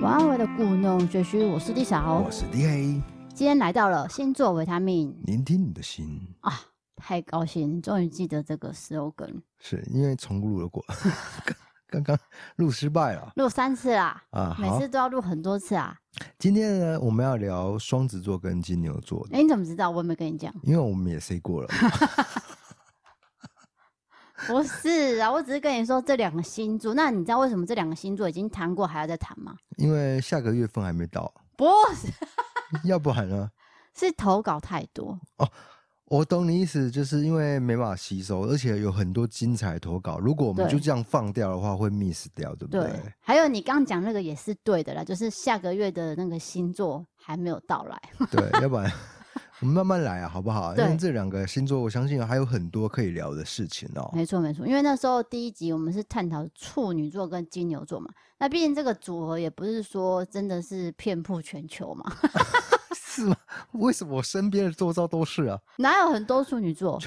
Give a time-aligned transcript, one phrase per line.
[0.00, 3.02] 晚安，我的故弄玄虚，我是 Lisa，我是 D A
[3.34, 6.20] 今天来到了星座维他命，聆听你的心。
[6.40, 6.52] 啊，
[6.94, 10.84] 太高兴，终于记得这个 slogan，是因为重录了过，
[11.90, 12.16] 刚刚
[12.56, 15.96] 录失败了，录三次啦，啊，每次都要录很多次啊。
[16.38, 19.90] 今天呢，我们要聊双子座跟金牛座，哎，你怎么知道？
[19.90, 20.54] 我有没有跟你讲？
[20.62, 21.68] 因为我们也 say 过了。
[24.46, 26.94] 不是啊，我只是跟你说这两个星座。
[26.94, 29.56] 那你知道为什么这两个星座已经谈过还要再谈吗？
[29.76, 31.32] 因为下个月份还没到。
[31.56, 32.08] 不是，
[32.88, 33.50] 要不然呢？
[33.94, 35.48] 是投稿太多哦。
[36.06, 40.18] 我懂你意思，就是因为没办法吸收，而且有很多精彩投稿。
[40.18, 42.80] 如果我们就这样放掉的话，会 miss 掉，对不对？
[42.88, 43.12] 对。
[43.20, 48.00] 还有你刚刚讲那个也是对的啦，就是下个月的那个星座还没有到来。
[48.30, 48.90] 对，要不然。
[49.60, 50.74] 我们慢慢来啊，好不好？
[50.76, 54.08] 因为这两个星座，我相信还有很多可以聊的事情哦。
[54.14, 54.64] 没错，没错。
[54.66, 62.04] 因为那时候第一集我们是探讨处女座跟金牛座嘛，那毕竟这个组合也不是说真的是遍布全球嘛。
[63.18, 63.36] 是吗？
[63.72, 65.58] 为什么我身边的周遭都是啊？
[65.78, 66.98] 哪有很多处女座？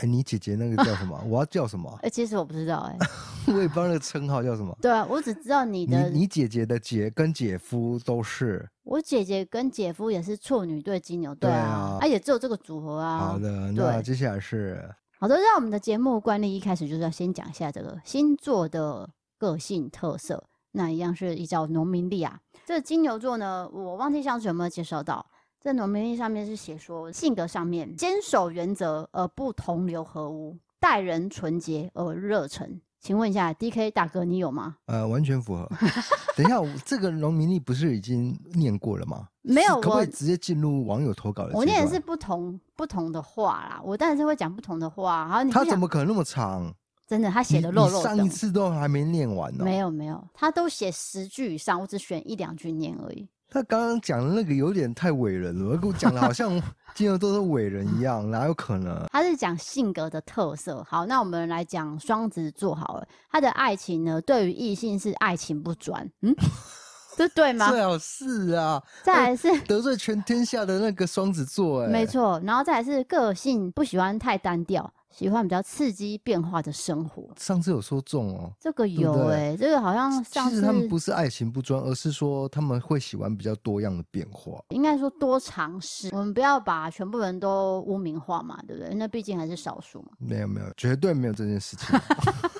[0.00, 1.20] 哎，你姐姐那个叫什么？
[1.26, 1.90] 我要叫什么？
[2.02, 2.98] 哎，其实我不知道哎。
[3.46, 4.76] 我也不知道那个称号叫什么。
[4.80, 6.08] 对啊，我只知道你的。
[6.10, 8.66] 你你姐姐的姐跟姐夫都是。
[8.84, 13.18] 我姐姐跟姐夫也是处女对金牛对啊，啊，也只有这个组合啊。
[13.18, 14.82] 好的，那接下来是。
[15.18, 20.44] 好的，让我们的节目惯例一开始就是要先讲一下这个星座的个性特色。
[20.72, 22.40] 那一样是依照农民历啊。
[22.66, 25.24] 这个金牛座呢，我忘记上次有没有介绍到。
[25.64, 32.78] 在农民历上面是写说，性格上面坚守原则而不同流合污，待人纯洁而热忱。
[33.00, 34.76] 请问一下，DK 大哥，你有吗？
[34.84, 35.66] 呃，完全符合。
[36.36, 39.28] 等一下，这个农民历不是已经念过了吗？
[39.40, 41.54] 没有，可不可以直接进入网友投稿的？
[41.54, 45.26] 我念的是不同不同的话啦，我当然是会讲不同的话。
[45.26, 46.70] 好，你他怎么可能那么长？
[47.06, 48.02] 真的，他写的肉肉的。
[48.02, 49.64] 上一次都还没念完呢。
[49.64, 53.26] 没有没有，他都写十句以上，我只选一两句念而已。
[53.54, 56.50] 他刚刚讲的那个有点太伟人了，跟我 讲的好像
[56.92, 59.06] 金牛都是伟人一样，哪有可能？
[59.12, 60.84] 他是讲性格的特色。
[60.88, 63.06] 好，那我们来讲双子座好了。
[63.30, 66.34] 他的爱情呢，对于异性是爱情不专，嗯，
[67.16, 67.70] 这对吗？
[67.70, 68.82] 最好是啊。
[69.04, 72.42] 再来是得罪全天下的那个双子座，欸，哎，没错。
[72.44, 74.92] 然后再来是个性不喜欢太单调。
[75.16, 77.28] 喜欢比较刺激变化的生活。
[77.36, 84.60] 上次有说中哦，这个有哎、欸，这个好像上次其实他们不是爱情不专，而是说他们会喜欢比较多样的变化。
[84.70, 88.92] 应该说多尝试，我们不要把全部人都污名化嘛，对不对？
[88.94, 90.08] 那毕竟还是少数嘛。
[90.18, 91.86] 没有没有，绝对没有这件事情。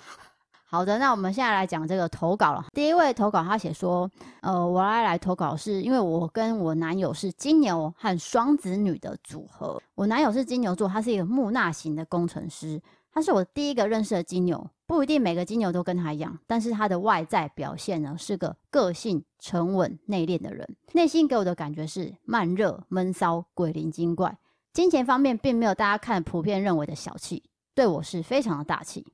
[0.75, 2.65] 好的，那我们现在来讲这个投稿了。
[2.73, 4.11] 第一位投稿，他写说
[4.43, 9.81] ：“呃，我来来投稿是因为我跟我男友是金牛和双子女的组合。
[9.95, 12.83] 我男友是金牛座，他是一个木讷型的工程师。
[13.13, 24.37] 他是我第一个认识的金牛，不一定每个金牛都跟他一样，但是他的外在表现呢，是个个性沉稳内敛的人，内心给我的感觉是慢热闷骚鬼灵精怪。
[24.73, 27.45] 金钱方面并没有大家看普遍认为的小气，
[27.77, 29.07] 对我是非常的大气。”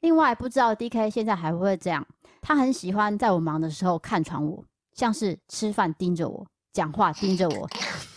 [0.00, 2.06] 另外，不知道 DK 现在还会不会这样？
[2.40, 4.64] 他很喜欢在我忙的时候看穿我，
[4.94, 7.68] 像是吃饭盯着我，讲话盯着我，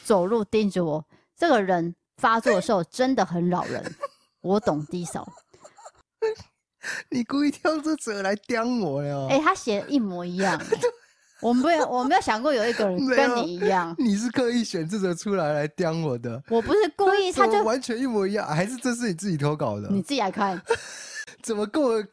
[0.03, 1.03] 走路盯着我。
[1.35, 3.83] 这个人发作的时候真的很扰人。
[4.41, 5.27] 我懂 D 嫂，
[7.09, 9.27] 你故意挑这者来刁我呀？
[9.29, 10.59] 哎、欸，他写的一模一样。
[11.41, 13.95] 我没有，我没有想过有一个人跟你一样。
[13.97, 16.41] 你是刻意选这则出来来刁我的？
[16.49, 19.89] 我不是故意， 他就完全一模一样，还是这是你自己投稿的？
[19.89, 20.61] 你自己来看。
[21.41, 22.03] 怎么跟我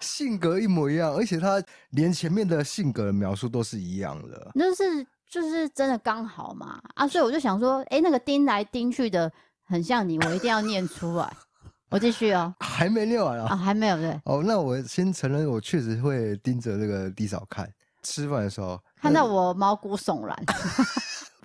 [0.00, 1.12] 性格一模一样？
[1.12, 7.06] 而且他连前面的性格的描述都是一样的，那是就是真的刚好嘛啊！
[7.08, 9.30] 所以我就想说，哎、欸，那个盯来盯去的
[9.64, 11.32] 很像你，我一定要念出来。
[11.90, 14.10] 我继续哦，还没念完啊，啊，还没有对。
[14.24, 17.68] 哦，那我先承认，我确实会盯着那个 D 嫂看，
[18.02, 20.36] 吃饭的时候看到我毛骨悚然。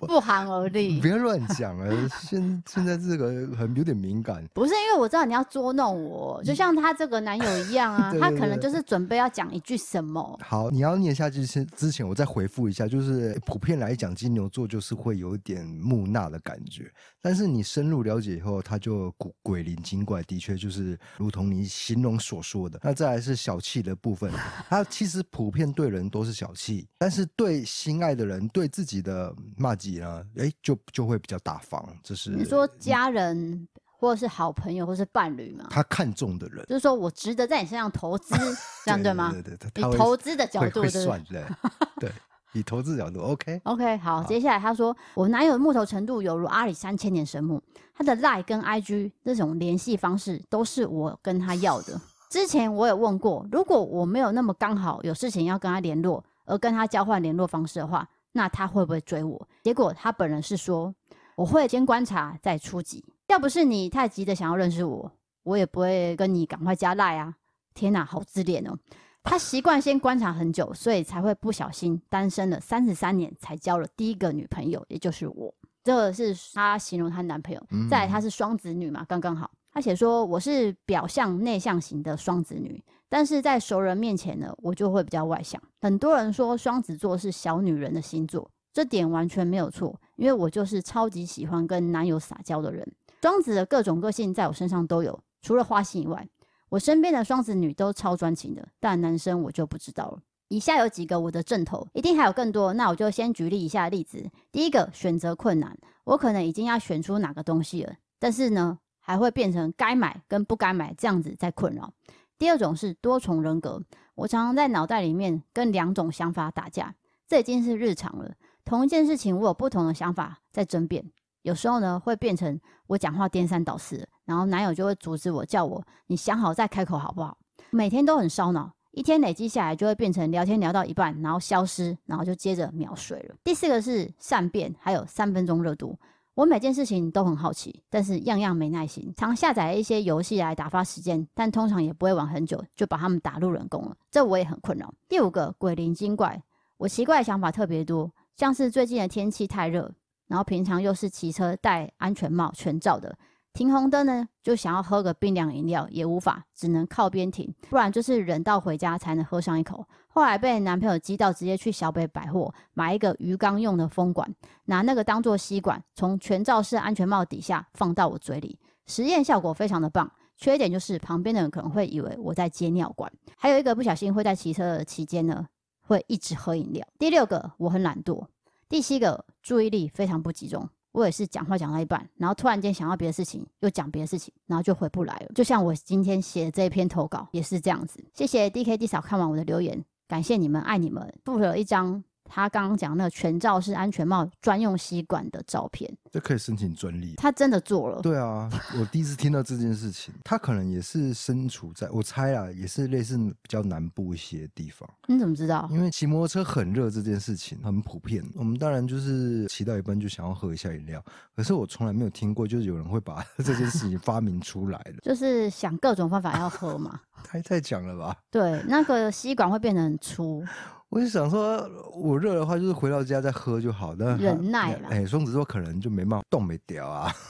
[0.06, 1.88] 不寒而栗，不要乱讲啊！
[2.22, 3.26] 现现在这个
[3.56, 10.38] 很有点敏感，不是因为我知道你要捉弄我，就像她这个男友一样啊， 他可能就是准备要讲一句什么。
[10.42, 16.90] 好，你要念下去之之前，我再回复一下，就是普遍来讲，金牛座就是会有点木讷的感觉，
[17.22, 22.80] 但是你深入了解以后，他就鬼鬼灵精怪，的确就是如同你形容所说的。
[22.82, 24.32] 那再来是小气的部分，
[24.68, 29.90] 他其实普遍对人都是小气，但是对心爱的人，对自己的麻吉。
[30.00, 35.66] 呢，哎，就就会比较大方，这是你说家人或者是好朋友或是伴侣嘛？
[35.68, 38.34] 他看中的人，就是说我值得在你身上投资，
[38.86, 39.30] 这样对吗？
[39.32, 41.44] 对对对，以投资的角度，对算对，
[42.00, 42.12] 对，
[42.52, 47.62] 以投资角度，OK OK，好，好，接下来他说，我男友的木头程度犹如阿里三千年神木，
[47.94, 52.00] 他的 LINE 跟 IG 这种联系方式都是我跟他要的。
[52.28, 56.24] 之前我有问过，如果我没有那么刚好有事情要跟他联络。
[56.46, 59.48] 而跟他交换联络方式的话，那他会不会追我？
[59.62, 60.92] 结果他本人是说，
[61.36, 63.04] 我会先观察再出击。
[63.28, 65.12] 要不是你太急的想要认识我，
[65.44, 67.32] 我也不会跟你赶快加赖啊！
[67.72, 68.76] 天哪，好自恋哦！
[69.22, 75.54] 他习惯先观察很久，所以才会不小心单身了三十三年才交了第一个女朋友，也就是我。
[75.84, 77.62] 这个是他形容她男朋友。
[77.88, 79.50] 再来，她是双子女嘛，刚刚好。
[79.72, 85.62] 他写说我是表象内向型的双子女，但是在熟人面前呢，我就会比较外向。
[85.80, 92.86] 很多人说双子座是小女人的星座，这点完全没有错，因为我就是超级喜欢跟男友撒娇的人。
[93.22, 96.28] 双子的各种个性在我身上都有，除了花心以外，
[96.70, 100.20] 我身边的双子女都超专情的，但男生我就不知道了。
[100.48, 104.28] 以下有几个我的症头，一定还有更多，那我就先举例一下例子。
[104.50, 111.92] 第一个，选择困难，我可能已经要选出哪个东西了，但是呢，还会变成该买跟不该买这样子在困扰。
[112.38, 113.82] 第二种是多重人格，
[114.14, 116.94] 我常常在脑袋里面跟两种想法打架，
[117.28, 118.34] 这已经是日常了。
[118.64, 121.10] 同一件事情，我有不同的想法在争辩。
[121.42, 127.36] 有时候呢，会变成我讲话颠三倒四，然后男友就会阻止我，叫我你想好再开口好不好？
[127.70, 133.34] 每天都很烧脑，一天累积下来就会变成聊天聊到一半，然后消失，然后就接着秒睡了。
[133.42, 135.98] 第四个是善变，还有三分钟热度。
[136.34, 143.96] 我每件事情都很好奇，但是样样没耐心，常下载一些游戏来打发时间，但通常也不会玩很久，就把他们打入冷宫了。
[144.12, 144.94] 这我也很困扰。
[145.08, 146.40] 第五个鬼灵精怪，
[146.76, 149.92] 我奇怪的想法特别多，像是最近的天气太热。
[150.28, 153.18] 然后平常又是骑车戴安全帽全罩的，
[153.52, 159.84] 停红灯呢就想要喝个冰凉饮料也无法，只能靠边停，不然就是忍到回家才能喝上一口。
[160.08, 164.32] 后来被男朋友激到，直接去小北百货买一个鱼缸用的风管，
[164.66, 170.10] 拿那个当做吸管，从全罩式安全帽底下放到我嘴里，实验效果非常的棒。
[170.36, 173.12] 缺点就是旁边的人可能会以为我在接尿管。
[173.36, 175.46] 还有一个不小心会在骑车的期间呢，
[175.82, 176.86] 会一直喝饮料。
[176.98, 178.24] 第六个，我很懒惰。
[178.68, 185.32] 第七个注意力非常不集中，我也是讲话讲到一半，然后突然间想到别的事情，又讲别的事情，然后就回不来了。
[185.34, 188.04] 就像我今天写的这一篇投稿也是这样子。
[188.12, 192.02] 谢谢 DKD 嫂看完我的留言，感谢你们，爱你们，附了一张。
[192.32, 197.14] 他刚刚讲那个全罩式安全帽专用吸管的照片，这可以申请专利。
[197.16, 198.00] 他真的做了。
[198.00, 198.48] 对啊，
[198.78, 200.14] 我第一次听到这件事情。
[200.24, 204.88] 他可能也是身处在，我猜啊，也是类似比较南部一些地方。
[205.08, 205.68] 你怎么知道？
[205.72, 208.24] 因为骑摩托车很热这件事情很普遍。
[208.36, 211.04] 我们当然就是骑到一半就想要喝一下饮料，
[211.34, 215.00] 可是我从来没有听过，就是有人会把 这件事情发明出来的。
[215.02, 217.00] 就是想各种方法要喝嘛。
[217.24, 218.16] 太太讲了吧？
[218.30, 220.44] 对，那个吸管会变得很粗。
[220.90, 223.94] 我就想说，我热的话就是回到家再喝就好。
[223.94, 224.88] 那忍耐了。
[224.90, 227.10] 哎，双子座可能就没办法动没掉啊。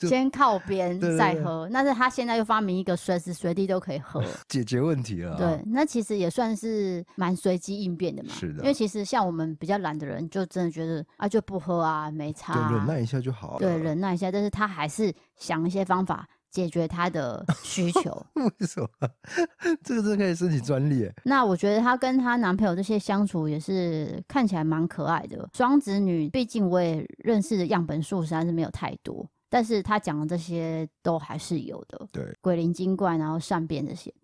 [0.00, 5.34] 先靠边再喝，但是他现在又发明一个随时随地都可以喝， 解决问题了。
[5.38, 8.28] 对，那其实也算是蛮随机应变的嘛。
[8.34, 13.58] 是的，因为其实像我们比较懒的人，就真的觉得啊，就不喝啊，没差啊，对，忍耐一下就好了。
[13.60, 16.28] 对，忍耐一下，但是他还是想一些方法。
[16.54, 18.88] 解决他的需求， 为什么？
[19.82, 21.10] 这个真的可以申请专利？
[21.24, 25.50] 那我觉得她跟她男朋友这些相处也是看起来蛮可爱的。
[25.52, 32.06] 双子女，毕竟我也认识的样本数实在是没有太多，但是她讲的这些都还是有的。
[32.12, 34.14] 对，鬼灵精怪，然后善变这些。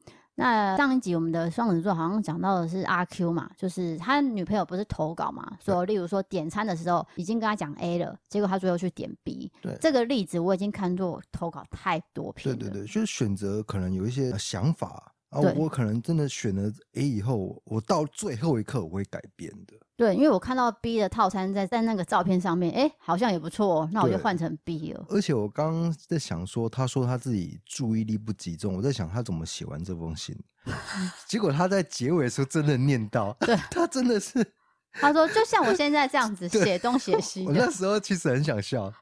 [0.41, 9.53] 那上一集我们的双子座好像讲到的是阿 Q 嘛，就是他女朋友不是投稿嘛，说例如说点餐的时候已经跟他讲 A 了，结果他最后去点 B。
[9.61, 12.59] 对，这个例子我已经看作投稿太多篇了。
[12.59, 19.75] 对对对，就是选择可能有一些想法啊，我可能真的选了 A 以后，我到最后一刻我会改变的。
[20.01, 25.05] 对，因为我看到 B 的套餐在在那个照片上面，哎，好像也不错哦，那我就换成 B 了。
[25.11, 30.35] 而且我刚刚在想说，他说他自己注意力不集中，我在想他怎么写完这封信，
[31.29, 34.55] 结果他在结尾的时候真的念到，对， 他真的是。
[34.93, 38.93] 他说：“就像我现在这样子 写东写西。”我那时候其实很想笑，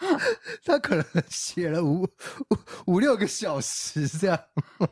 [0.64, 2.08] 他可能写了五五
[2.86, 4.38] 五六个小时这样，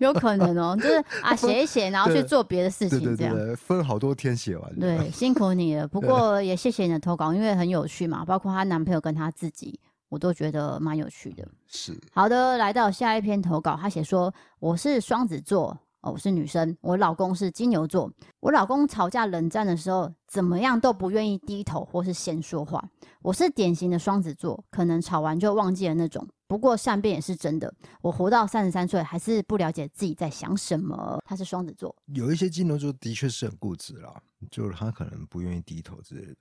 [0.01, 4.79] 有可能哦，就是 啊写一写，然后去做别的事情，这样分好多天写完。
[4.79, 5.87] 对，辛苦你了。
[5.87, 9.79] 不过也谢谢你的投稿，因为很有趣嘛，包括她男朋友跟她自己，
[10.09, 11.47] 我都觉得蛮有趣的。
[11.67, 18.11] 是好的，来到下一篇投稿，他写说：“我是双子座。”哦，我是女生，我老公是金牛座。
[18.40, 22.83] 我老公吵架冷战的时候，怎么样都不愿意低头或是先说话。
[23.21, 26.26] 我是典型的双子座，可能吵完就忘记了那种。
[26.49, 27.73] 不过善变也是真的。
[28.00, 31.21] 我活到三十三岁，还是不了解自己在想什么。
[31.25, 36.37] 他是双子座，有一些金牛座的确是很固执啦，就是他可能不愿意低头之类的。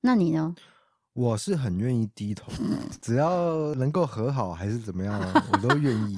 [0.00, 0.54] 那你呢？
[1.12, 2.50] 我是很愿意低头，
[3.02, 5.20] 只要能够和好还是怎么样，
[5.52, 6.16] 我都愿意。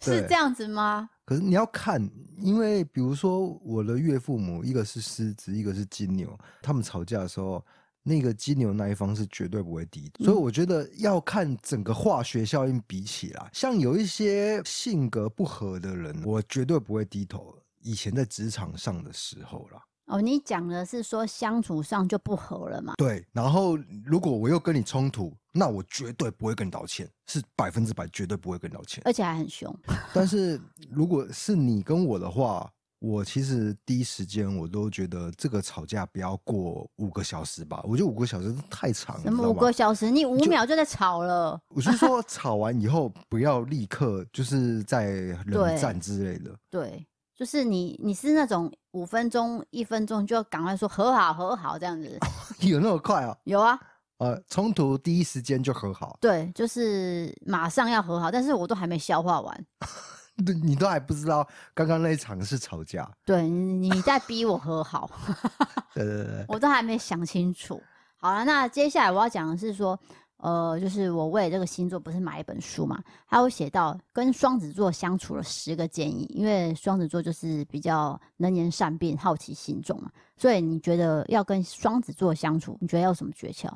[0.00, 1.10] 是这样子吗？
[1.24, 7.64] 可是你要看，因为比如说我的岳父母，一个是狮子，一个是金牛，他们吵架的时候，
[8.02, 10.24] 那个金牛那一方是绝对不会低头。
[10.24, 17.54] 所以我觉得要看整个化学效应比起来，像有一些性格不合的人，我绝对不会低头。
[17.82, 19.82] 以前在职场上的时候啦。
[20.06, 22.94] 哦，你讲的是说相处上就不合了嘛？
[22.96, 29.74] 对，然后如果我又跟你冲突，那我绝对不会跟你道歉，是百分之百绝对不会跟你道歉，而且还很凶。
[30.14, 39.22] 但是如果是你跟我的话，我其实第一时间我都觉得这个吵架不要过五个小时吧，我觉得五个小时太长了。
[39.22, 40.10] 什么五个小时？
[40.10, 41.60] 你五秒就在吵了。
[41.68, 45.10] 我是说 吵完以后不要立刻就是在
[45.46, 46.50] 冷战之类的。
[46.70, 46.90] 对。
[46.90, 47.06] 对
[47.40, 52.18] 就是你，你是那种五分钟、一分钟就要赶快说和好、和好这样子，
[52.60, 53.34] 有那么快啊？
[53.44, 53.80] 有啊，
[54.20, 59.66] 呃，冲突第一时间就和好，对，就是马上要和好，但是我都还没消化完，
[60.62, 65.10] 你都还不知道刚刚那一场是吵架，对，你在逼我和好，
[65.94, 67.82] 对对对，我都还没想清楚。
[68.18, 69.98] 好了，那接下来我要讲的是说。
[70.42, 83.70] 呃，就是我为这个星座不是买一本书嘛，还有写到跟双子座相处的十个建议，因为双子座就是比较能言善辩、好奇心重嘛，所以你觉得要跟双子座相处，你觉得要有什么诀窍？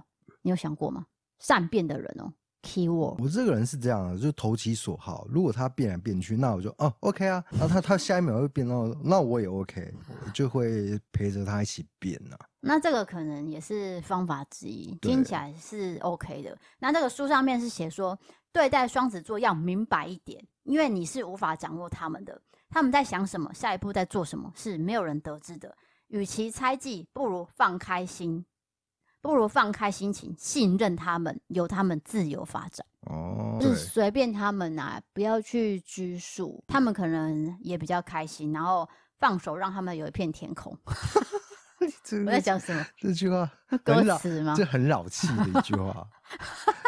[0.44, 1.06] 你有想过吗？
[1.40, 2.32] 善变的人哦。
[2.62, 5.26] Keyword，我这个人是这样的，就是投其所好。
[5.28, 7.44] 如果他变来变去，那我就哦，OK 啊。
[7.50, 9.92] 然后他他下一秒会变到，那我也 OK，
[10.24, 12.38] 我就会陪着他一起变啊。
[12.60, 16.56] 那这个可能也是方法之一，听起来是 OK 的。
[16.78, 18.18] 那这个书上面是写说，
[18.50, 25.76] 对待双子座要明白一点，因为你是无法掌握他们的，他们在想什么，下一步在做什么，是没有人得知的。
[26.08, 28.46] 与其猜忌，不如放开心。
[29.24, 32.84] 不如放开心情，信任他们，由他们自由发展。
[33.06, 38.52] 哦，就是随便他们啊，不要去拘束他们，可能也比较开心。
[38.52, 38.86] 然后
[39.18, 40.78] 放手，让他们有一片天空。
[42.26, 42.84] 我在讲什么？
[42.98, 43.50] 这句话
[43.82, 44.52] 歌词吗？
[44.58, 46.06] 这很老气的一句话。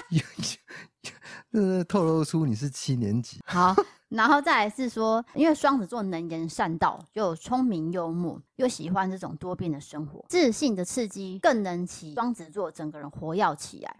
[1.56, 3.40] 这透露出你是七年级。
[3.46, 3.74] 好。
[4.10, 13.96] 然后再来是说，因为双子座能言善道，又聪明幽默，又喜欢这种多变的生活，自信的刺激更能起双子座整个人活跃起来。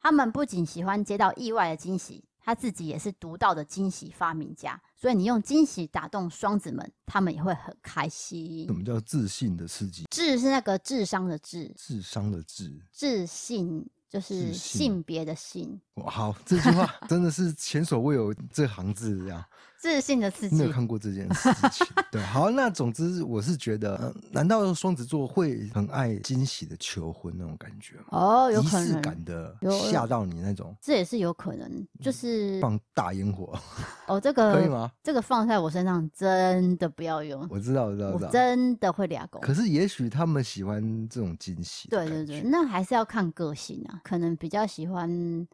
[0.00, 4.80] 他们不仅喜欢接到意外的惊喜，他自己也是独到的惊喜发明家。
[4.96, 8.64] 所以你用惊喜打动双子们，他们也会很开心。
[8.66, 10.06] 什么叫自信的刺激？
[10.10, 13.84] 智是那个智商的智，智商的智，自信。
[14.10, 19.44] 就是性别的性，哇，好，这句话 真的是前所未有这行字这样。
[19.78, 21.86] 自信的刺激，没有看过这件事情。
[22.12, 28.04] 对，好，那总之我是觉得，呃、难道双子座会很爱惊喜的求婚那种感觉吗？
[28.10, 29.56] 哦，有可能，仪式感的
[29.90, 33.58] 吓到你那种，这也是有可能，就是放大烟火。
[34.06, 34.92] 哦，这个可以吗？
[35.02, 37.46] 这个放在我身上真的不要用。
[37.48, 39.40] 我知道，我知道，我真的会俩狗。
[39.40, 41.88] 可是也许他们喜欢这种惊喜。
[41.88, 43.98] 对对对，那还是要看个性啊。
[44.04, 45.08] 可能比较喜欢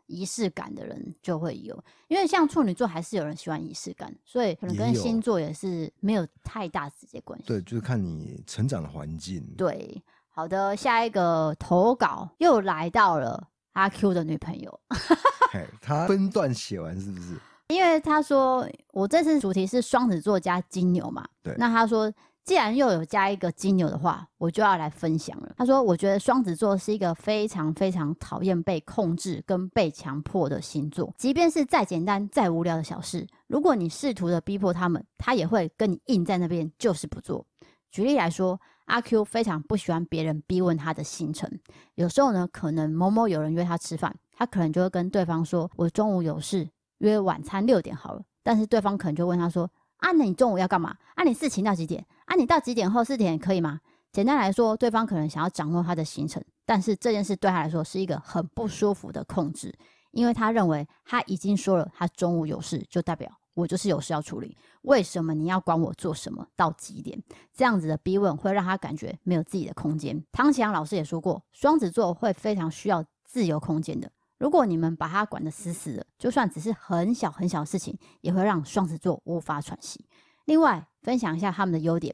[0.07, 4.14] 仪式感的人就会有，因为像处女座还是有人喜欢仪式感。
[4.25, 7.47] 所以可能跟星座也是没有太大直接关系。
[7.47, 9.43] 对，就是看你成长的环境。
[9.57, 14.81] 对，好的，下一个投稿又来到了阿 Q 的女朋友。
[15.52, 17.37] 嘿，他分段写完是不是？
[17.69, 21.26] 因为他说我这次主题是双子座加金牛嘛。
[21.43, 21.55] 对。
[21.57, 22.12] 那他说。
[22.47, 25.53] 既然又有加一个金牛的话，我就要来分享了。
[25.59, 31.12] 他说：“我觉得双子座是一个非常非常讨厌被控制跟被强迫的星座。
[31.19, 37.45] 即便是再简单再无聊的小事，如果你试图的逼迫他们，他也会跟你硬在那边，就是不做。
[37.91, 41.50] 举例来说，阿 Q 非常不喜欢别人逼问他的行程。
[41.97, 50.95] 有时候呢，可能某某有人约他吃饭，他可能就会跟对方说：‘我中午有事，约晚餐六点好了。’但是对方可能就问他说。”啊，那你中午要干嘛？
[51.15, 52.07] 啊，你事情到几点？
[52.26, 53.80] 啊，你到几点后四点可以吗？
[54.12, 59.73] 简单来说，对方可能想要掌握他的行程，但是这件事对他来说是一个很不舒服的控制，
[60.11, 64.56] 因为他认为他已经说了他中午有事，就代表我就是有事要处理。
[64.83, 66.47] 为什么你要管我做什么？
[66.56, 67.23] 到几点？
[67.52, 70.25] 这样子的逼问会让他感觉没有自己的空间。
[70.33, 74.11] 汤启阳老师也说过，双子座会非常需要自由空间的。
[74.38, 80.04] 如果你们把他管得死死的，就算只是很小很小的事情，也会让双子座无法喘息。
[80.47, 82.12] 另外，分享一下他们的优点。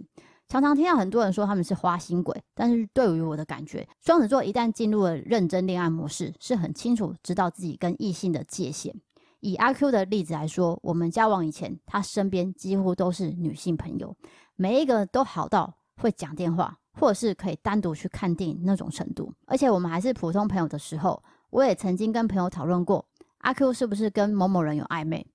[0.49, 8.95] 常常听到很多人说他们是花心鬼，但是对于我的感觉，双子座一旦进入了认真恋爱模式，是很清楚知道自己跟异性的界限。
[9.41, 14.15] 以阿 Q 的例子来说，我们交往以前，他身边几乎都是女性朋友，
[14.57, 19.33] 每一个都好到会讲电话，或者是可以单独去看电影那种程度。
[19.47, 21.23] 而且我们还是普通朋友的时候。
[21.53, 23.05] 我也曾经跟朋友讨论过，
[23.41, 25.27] 阿 Q 是不是跟某某人有暧昧？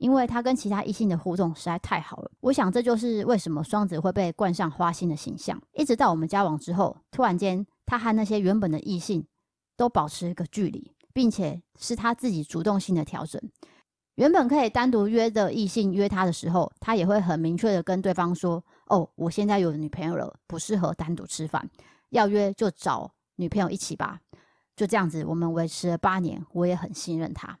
[0.00, 2.30] 因为他跟其他异性的互动实在太好了。
[2.40, 5.60] 我想这就是为什么双子会被冠上花心的形象。
[5.74, 9.24] 一直到我们交往之后，突然间他和那些原本的异性
[9.76, 13.40] 都保持一个距离，并且是他自己主动性的调整。
[14.14, 21.68] 原本可以单独约的异性约他的时候，他也会很明确的跟对方说：“哦，我现在有女朋友了，不适合单独吃饭，
[22.08, 24.18] 要约就找女朋友一起吧。”
[24.74, 27.58] 就这样子，我们维持了八年，我也很信任他。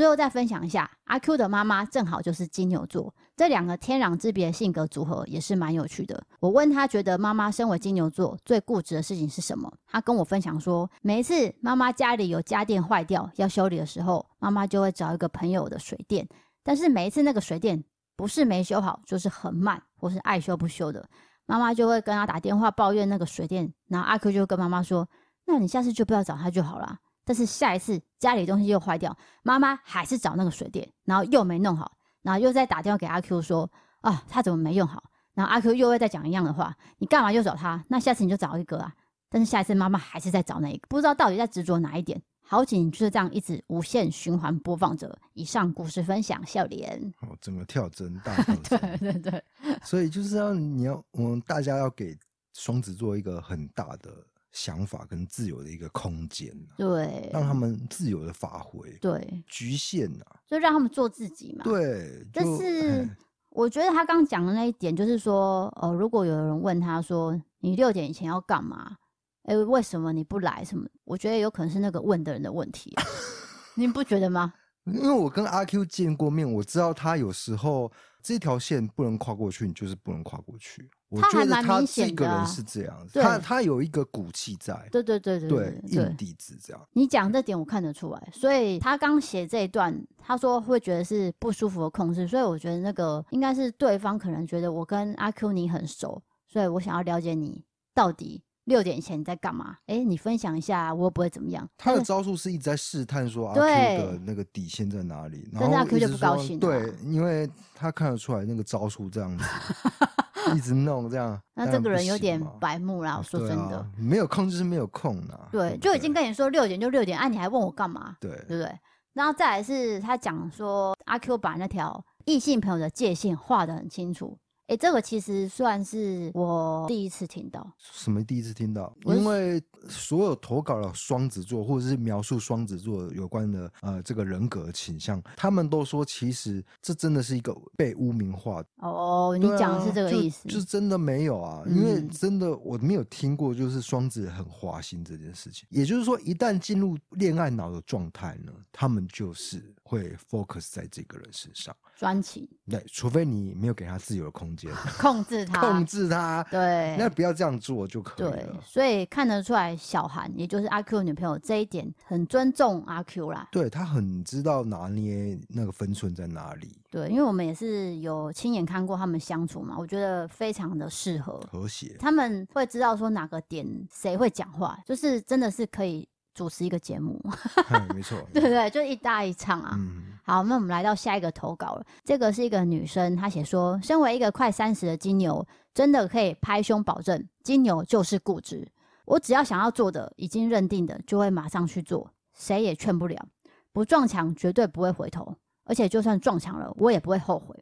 [0.00, 6.24] 最后再分享一下，阿 Q 的妈妈正好就是金牛座，这两个天壤之别的性格组合也是蛮有趣的。
[6.40, 16.26] 我问他觉得妈妈身为金牛座最固执的事情是什么，他跟我分享说，每一次妈妈家里有家电坏掉要修理的时候，妈妈就会找一个朋友的水电，
[16.64, 17.84] 但是每一次那个水电
[18.16, 21.06] 不是没修好，就是很慢或是爱修不修的，
[21.44, 25.06] 妈妈就会跟他打电话抱怨那个水电，然后阿 Q 就跟妈妈说，
[25.44, 26.96] 那你下次就不要找他就好了。
[27.30, 33.70] 但是下一次家里东西又坏掉，妈妈还是找那个水电，然后又没弄好，然后又再打电话给阿 Q 说
[34.00, 35.04] 啊，他怎么没用好？
[35.34, 37.84] 然后阿 Q 又会再讲一样的话，你干嘛又找他？
[37.86, 38.92] 那下次你就找一个啊。
[39.28, 42.20] 但是下一次妈妈还是在找那一个，不知道到底在执着哪一点。
[42.40, 45.16] 好景就是这样一直无限循环播放着。
[45.34, 47.00] 以上故事分享，笑脸。
[47.20, 49.44] 哦，整个跳针大 跳针，对对对。
[49.84, 52.18] 所以就是要你要我们大家要给
[52.54, 54.10] 双子座一个很大的。
[54.52, 62.26] 想法跟自由的一个空间，对，让他们自由的发挥，对，局限呐，就让他们做自己嘛，对。
[62.32, 63.08] 但是
[63.50, 68.96] 我觉得他刚讲的那一点，就是说，呃，如果有人问他说，你六点以前要干嘛？
[69.44, 70.64] 哎，为什么你不来？
[70.64, 70.86] 什么？
[71.04, 72.94] 我觉得有可能是那个问的人的问题，
[73.74, 74.52] 你不觉得吗？
[74.86, 77.90] 因为我跟阿 Q 见过面，我知道他有时候
[78.22, 80.90] 这条线不能跨过去，你就是不能跨过去。
[81.10, 86.80] 我觉得他这个人是这样子，他他有一个骨气在，对对对对对，硬底子这样。
[86.92, 99.78] 你讲这点我看得出来，所以他刚写这一段，他说会觉得是不舒服的控制，所以我觉得那个应该是对方可能觉得我跟阿 Q 你很熟，所以我想要了解你到底六点前你在干嘛？
[99.86, 101.68] 哎，你分享一下，我又不会怎么样。
[101.76, 106.60] 他的招数是一直在试探说阿 Q 的那个底线在哪里，然后阿 Q 就不高兴。
[106.60, 109.44] 对，因为他看得出来那个招数这样子。
[110.56, 113.16] 一直弄这样，那这个人有点白目啦。
[113.18, 115.48] 我说真的，没有空就是没有空啦。
[115.50, 118.16] 对，就已经跟你说六点就六点，啊，你还问我干嘛？
[118.20, 118.78] 对，对不对？
[119.12, 124.38] 然后再来是他讲说，阿 Q 把那条异性朋友的界限画得很清楚。
[124.70, 127.68] 哎，这个其实算是我第一次听到。
[127.76, 128.96] 什么第一次听到？
[129.04, 138.62] 因为所有投稿的双子座，或者是描述双子座有关的呃这个人格倾向，他们都说其实这真的是一个被污名化。
[138.76, 140.48] 哦，你讲的是这个意思？
[140.48, 145.66] 就，就是真的没有啊，因为真的我没有听过，就是双子很花心这件事情。
[145.70, 151.74] 也就是说，一旦进入恋爱脑的状态呢，他们就是会 focus 在这个人身上。
[151.96, 158.36] 专情，对，除非你没有给他自由的空间， 控制他，控制他，对，那不要这样做就可以了。
[158.36, 163.48] 对，所以看得出来，小韩也就是阿 Q 女朋友这一点很尊重阿 Q 啦。
[163.52, 166.80] 对，他很知道拿捏那个分寸在哪里。
[166.90, 171.96] 对，因为我们也是有亲眼看过他们相处嘛，我觉得非常的适合和谐。
[171.98, 176.08] 他们会知道说哪个点谁会讲话，就是真的是可以。
[176.34, 177.20] 主持一个节目，
[177.94, 178.70] 没错，对不对？
[178.70, 179.74] 就一搭一唱啊。
[179.78, 181.84] 嗯、好，那我们来到下一个投稿了。
[182.04, 188.66] 这个是一个女生，她写说：身为一个快三十的金牛，真的可以拍胸保证，金牛就是固执。
[189.04, 193.26] 我只要想要做的，已经认定的，就会马上去做，谁也劝不了。
[193.72, 195.34] 不撞墙，绝对不会回头。
[195.64, 197.54] 而且就算撞墙了，我也不会后悔。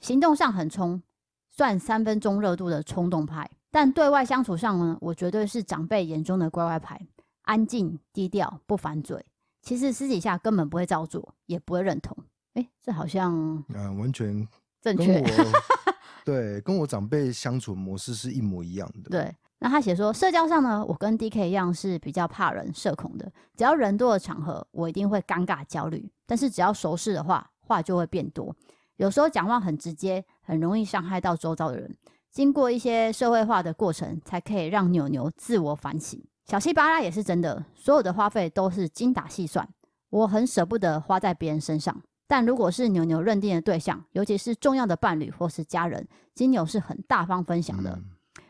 [0.00, 1.02] 行动上很冲，
[1.50, 3.48] 算三分钟热度的冲动派。
[3.70, 7.00] 但对外相处上呢，我绝对是长辈眼中的乖乖牌。
[7.44, 9.24] 安静低调，不反嘴，
[9.62, 12.16] 其实私底下根本不会照做，也不会认同。
[12.54, 14.46] 哎，这好像嗯，完全
[14.80, 15.24] 正确。
[16.24, 19.10] 对，跟我长辈相处模式是一模一样的。
[19.10, 23.30] 对，那他写说，社交上呢，我跟 DK 一样是比较怕人、社恐的。
[23.56, 26.10] 只要人多的场合，我一定会尴尬、焦虑。
[26.26, 28.56] 但是只要熟识的话，话就会变多。
[28.96, 31.94] 有时候讲话很直接，很容易伤害到周遭的人。
[32.30, 36.22] 经过一些社会化的过程，才可以让牛牛自我反省。
[36.46, 39.66] 小气巴拉也是真的，所有的花费都是精打细算，
[40.10, 42.02] 我很舍不得花在别人身上。
[42.26, 47.92] 但如果是牛牛认定的对象，尤其是重要的伴侣或是家人，金牛是很大方分享的。
[47.92, 48.04] 嗯、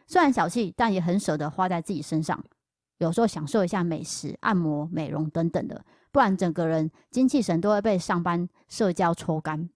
[0.07, 2.43] 虽然小气，但也很舍得花在自己身上。
[2.99, 9.69] 有时候享受一下美食、按摩、美容等等的，不然整个人精气神都会被上班社交抽干。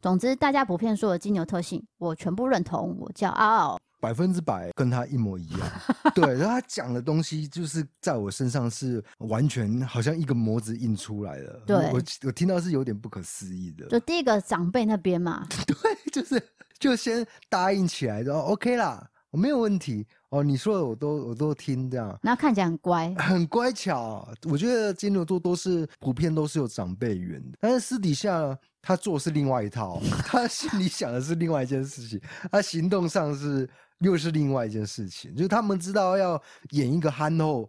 [0.00, 3.78] 总之，大家普遍说的金牛特性，我全部认同，我骄傲。
[4.04, 5.60] 百分之百跟他一模一样。
[6.14, 11.62] 对，然后他讲的东西就是在我身上是完全好像一个模子印出来的。
[11.66, 13.86] 对，我我听到是有点不可思议的。
[13.86, 15.74] 就第一个长辈那边嘛， 对，
[16.12, 16.42] 就是
[16.78, 20.06] 就先答应起来，然后 OK 啦，我没有问题。
[20.28, 24.28] 哦，你说的我都我都听这样，然后看起来很乖，很乖巧。
[24.50, 33.68] 我觉得金牛座都是普遍都是有长辈缘的，但是私底下他做是另外一套， 他心里想的是另外一件事情，他行动上是
[34.04, 35.34] 又是另外一件事情。
[35.34, 36.40] 就是他们知道要
[36.70, 37.68] 演一个憨厚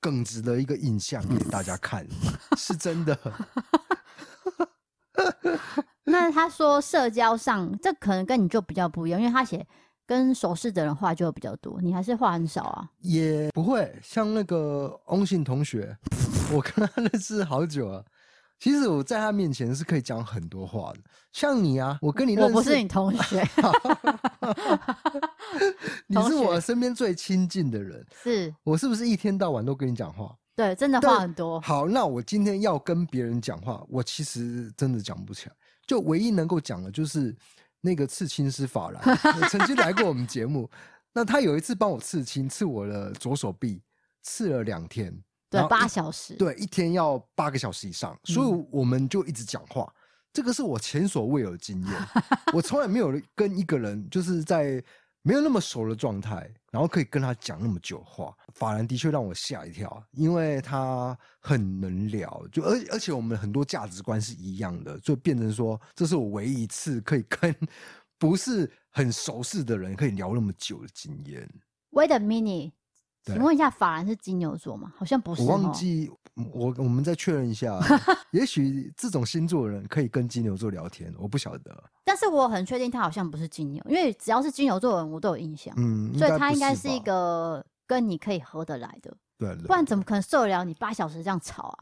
[0.00, 2.06] 耿直的一个印象给大家看，
[2.58, 3.18] 是真的。
[6.04, 9.64] 那他说社交上，这可能跟你就比较不一样，因为他写。
[10.08, 12.88] 跟熟识的人话就比较多，你还是话很少啊？
[13.00, 15.98] 也不会像那个翁信同学，
[16.54, 18.04] 我跟他认识好久了。
[18.58, 21.00] 其实我在他面前是可以讲很多话的。
[21.32, 23.42] 像你啊，我跟你认识，我不是你同学，
[26.08, 28.06] 你是我身边最亲近的人。
[28.22, 30.34] 是我是不是一天到晚都跟你讲话？
[30.54, 31.60] 对，真的话很多。
[31.60, 35.54] 好，那我今天要跟别人讲话，我其实真的讲不起来。
[35.86, 37.36] 就唯一能够讲的就是。
[37.82, 39.00] 那个刺青师法兰
[39.48, 40.68] 曾经来过我们节目，
[41.12, 43.80] 那他有一次帮我刺青，刺我的左手臂，
[44.22, 45.16] 刺了两天，
[45.62, 49.94] 对，八小时，对，一天要八个小时以上，所以我们就一直讲话，嗯、
[50.32, 51.92] 这个是我前所未有的经验，
[52.52, 54.82] 我从来没有跟一个人就是在。
[55.22, 67.52] 没有那么熟的状态，然后可以跟他讲那么久话，法兰的确让我吓一跳，因为他很能聊，就而而且我们很多价值观是一样的，就变成说这是我唯一一次可以跟
[68.20, 71.50] 不是很熟悉的人可以聊那么久的经验。
[71.90, 72.70] Wait a minute。
[73.34, 74.92] 请问一下，法兰是金牛座吗？
[74.96, 75.42] 好像不是。
[75.42, 76.10] 我忘记，
[76.52, 77.78] 我我们再确认一下。
[78.30, 81.84] 也许这种星座的人可以跟金牛座聊天，我不晓得。
[82.04, 85.74] 但是我很确定他好像不是金牛，因为只要是金牛座的人，我都有印象。
[85.76, 89.12] 嗯，所以他应该是一个跟你可以合得来的。
[89.38, 91.78] 对，不然怎么可能受得了你八小时这样吵啊？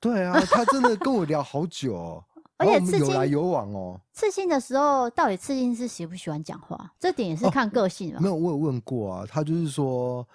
[0.00, 2.24] 对啊，他真的跟我聊好久哦，
[2.56, 4.00] 而且刺青有来有往哦。
[4.12, 6.90] 刺青的时候，到底刺青是喜不喜欢讲话？
[6.98, 8.18] 这点也是看个性啊。
[8.20, 10.26] 没有，我有问过啊，他就是说。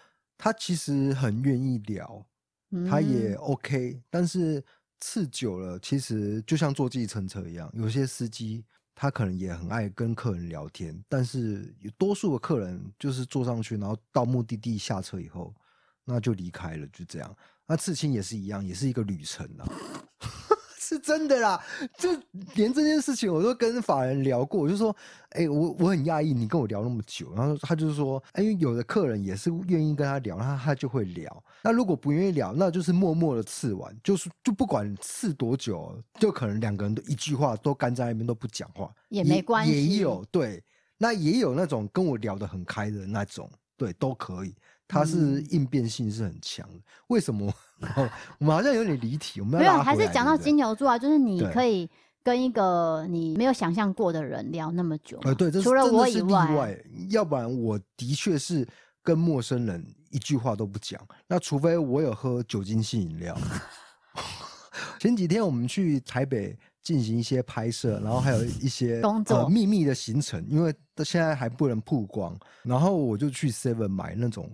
[0.43, 2.25] 他其实很愿意聊，
[2.89, 4.63] 他也 OK，嗯，但是
[4.99, 15.53] 次久了，其实就像坐计程车一样，有些司机他可能也很爱跟客人聊天，但是有多数的客人就是坐上去，然后到目的地下车以后，
[16.03, 17.37] 那就离开了，就这样。
[17.67, 19.69] 那刺青也是一样，也是一个旅程啊。
[20.91, 21.63] 是真的啦，
[21.97, 22.09] 就
[22.55, 24.93] 连这件事情我都跟法人聊过，我就说，
[25.29, 31.43] 哎、欸，我我很讶异你跟我聊那么久，然后他就是说，哎、欸，有的客人也是愿意跟他聊，他他就会聊。
[31.63, 39.71] 那如果不愿意聊，那就是默默的刺完，就是就不管刺多久，就可能两个人都一句话都干在那边都不讲话，也没关系。
[39.71, 40.61] 也有对，
[40.97, 44.53] 那也有那种跟我聊得很开的那种，对，都可以。
[44.91, 47.51] 他是应变性是很强的，为什么？
[48.37, 51.89] 我们好像有点离题，我们没有，还是讲到金牛座啊，就是你可以
[52.21, 55.17] 跟一个你没有想象过的人聊那么久。
[55.23, 56.77] 呃，对，这除了我以外，
[57.09, 58.67] 要不然我的确是
[59.01, 61.01] 跟陌生人一句话都不讲。
[61.25, 63.35] 那除非我有喝酒精性饮料。
[64.99, 70.71] 前几天我们去台北进行一些拍摄，然后还有一些工作、呃、秘密的行程，因为
[71.03, 72.37] 现在还不能曝光。
[72.61, 74.47] 然后我就去 Seven 买那种。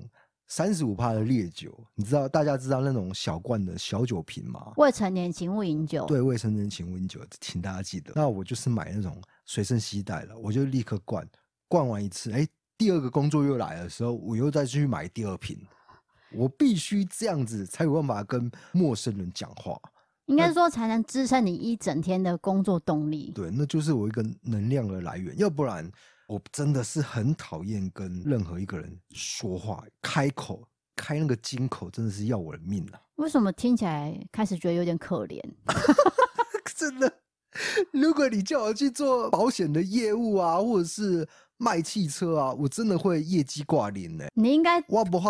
[0.48, 4.72] 三十五帕的烈酒，你知道大家知道那种小罐的小酒瓶吗？
[4.78, 6.06] 未成年请勿饮酒。
[6.06, 8.14] 对，未成年请勿饮酒，请大家记得。
[8.16, 11.28] 那我就是买那种随身携带了，我就立刻灌，
[11.68, 15.60] 灌完一次，哎、欸，第二个工作又来的时候，我又再去买第二瓶。
[16.32, 19.78] 我必须这样子才有办法跟陌生人讲话，
[20.28, 23.32] 应该说才能支撑你一整天的工作动力。
[23.36, 25.92] 对，那就是我一个能量的来源，要不然。
[26.28, 33.00] 我真的是很讨厌跟任何一个人说话，开口开那个金口，真的是要我的命啊！
[33.16, 35.42] 为什么听起来开始觉得有点可怜？
[36.76, 37.12] 真的，
[37.94, 44.26] 如果你叫我去做保险的业务啊，或者是卖汽车啊，我真的会业绩挂零呢。
[44.34, 44.82] 你应该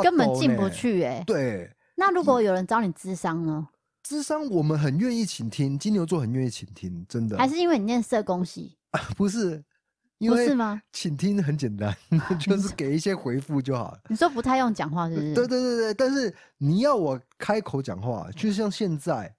[0.01, 1.23] 根本进不去哎。
[1.27, 3.67] 对，那如果有人找你智商呢？
[4.01, 7.37] 智商我们很愿意倾听，金牛座很愿意倾听，真的。
[7.37, 8.75] 还是因为你念社工系？
[9.15, 9.63] 不是。
[10.19, 10.47] 因为
[10.91, 11.95] 请听很简单，
[12.39, 13.99] 就是给一些回复就好了。
[14.09, 15.33] 你说不太用讲话是不是？
[15.33, 19.33] 对对对对，但是你要我开口讲话，就像现在，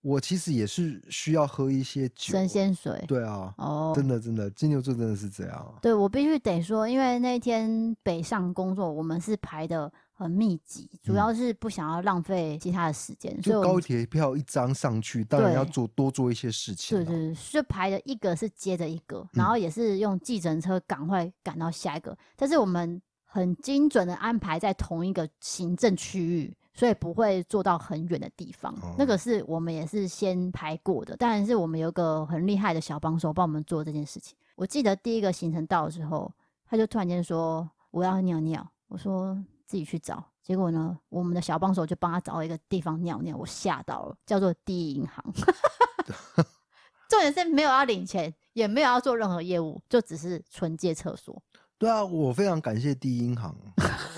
[0.00, 3.04] 我其实也是需要喝一些酒，神仙水。
[3.06, 5.74] 对啊，哦，真的真的，金牛座真的是这样。
[5.80, 9.92] 对，我必须得说，因为那天北上工作，我们是排的。
[10.16, 16.96] 很密集，主要是不想要浪费其他的时间，所以高铁票一张上去，当然要做多做一些事情。
[16.96, 22.16] 对对，就排的一个是接着一个，然后也是用计程车赶快赶到下一个。
[22.36, 28.72] 但是我们很精准的安排在同一个行政区域，所以不会坐到很远的地方。
[28.74, 34.36] 哦、那个是我们也是先排过的，当然是我们有个很厉害的小帮手帮我们做这件事情。
[34.54, 36.32] 我记得第一个行程到的时候，
[36.64, 40.24] 他就突然间说我要尿尿，我说自己去找。
[40.42, 45.24] 结果呢，我们的小帮手就帮他找了一个地方尿尿，我吓到了，叫做第一银行。
[47.08, 51.40] 重点是没有要领钱，也没有要做任何业务，就只是纯借厕所。
[51.78, 53.54] 对啊，我非常感谢第一银行，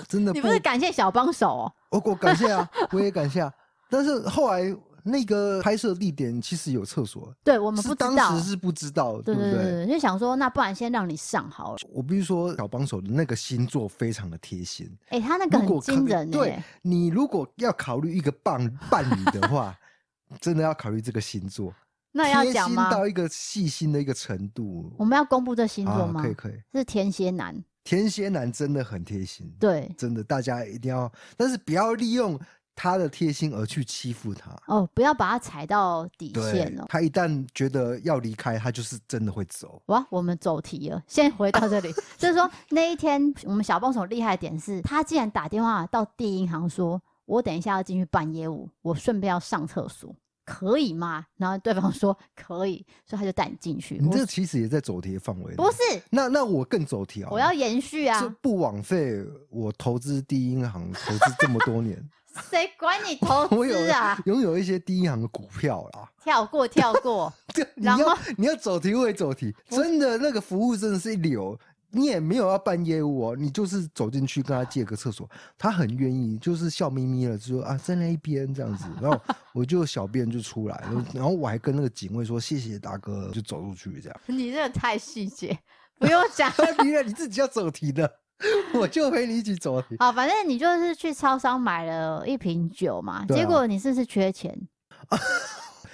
[0.07, 0.31] 真的。
[0.31, 1.73] 你不是感谢小帮手哦？
[1.91, 3.53] 我我感谢啊，我也感谢啊。
[3.89, 4.75] 但是后来
[5.07, 9.51] 那个拍摄地点其实有厕所，对我们不知道，当时是不知道，对不对？
[9.51, 11.77] 对对对，就想说，那不然先让你上好了。
[11.89, 14.89] 我必须说，小帮手的那个星座非常的贴心。
[15.09, 16.31] 哎、欸，他那个很惊人、欸。
[16.31, 19.77] 对，你如果要考虑一个伴伴侣的话，
[20.41, 21.73] 真的要考虑这个星座。
[22.11, 22.89] 那要讲吗？
[22.89, 24.91] 到一个细心的一个程度。
[24.97, 26.21] 我们要公布这星座吗？
[26.21, 27.63] 啊、可以可以，是天蝎男。
[27.83, 32.37] 天蝎男真的很贴心，对，真的大家一定要，但是不要利用
[32.77, 36.85] 他的贴心而去欺负他哦，不要把他踩到底线哦。
[36.87, 39.81] 他一旦觉得要离开，他就是真的会走。
[39.87, 50.15] 哇，我们走题了，先回到这里，就是说那一天我们小帮手厉害的点是，他竟然打电话到第一银行说，我等一下要进去办业务，我顺便要上厕所。
[50.45, 51.25] 可以吗？
[51.35, 53.97] 然后对方说可以，所以他就带你进去。
[53.97, 55.53] 你这其实也在走题的范围。
[55.55, 57.27] 不是，那那我更走题啊！
[57.29, 58.33] 我要延续啊！
[58.41, 62.01] 不枉费我投资第一银行投资这么多年。
[62.49, 64.19] 谁管你投资啊？
[64.25, 66.09] 拥有一些第一行的股票啦。
[66.23, 67.33] 跳过，跳过。
[67.75, 71.57] 你要你要走题会走题，真的那个服务真的是一流。
[71.89, 79.19] 你也没有要办业务哦，你就是走进去跟他借个厕所，他很愿意，就是笑眯眯的就说啊，在那一边这样子，然后
[79.55, 84.19] 我就小便就出来，然后我还跟那个警卫说谢谢大哥，就走出去这样。
[84.25, 85.57] 你这个太细节，
[85.97, 86.51] 不用讲，
[86.83, 88.19] 你你自己要走题的，
[88.79, 89.81] 我就陪你一起走。
[89.99, 94.55] 好，反正你就是去超商买了一瓶酒嘛，结果你是不是缺钱？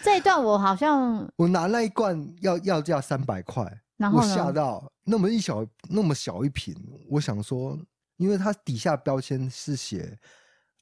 [0.04, 3.66] 这一段我好像 我拿那一罐要要价三百块。
[3.96, 6.76] 然后我吓到那么一小那么小一瓶，
[7.10, 7.78] 我想说，
[8.18, 10.18] 因为它底下标签是写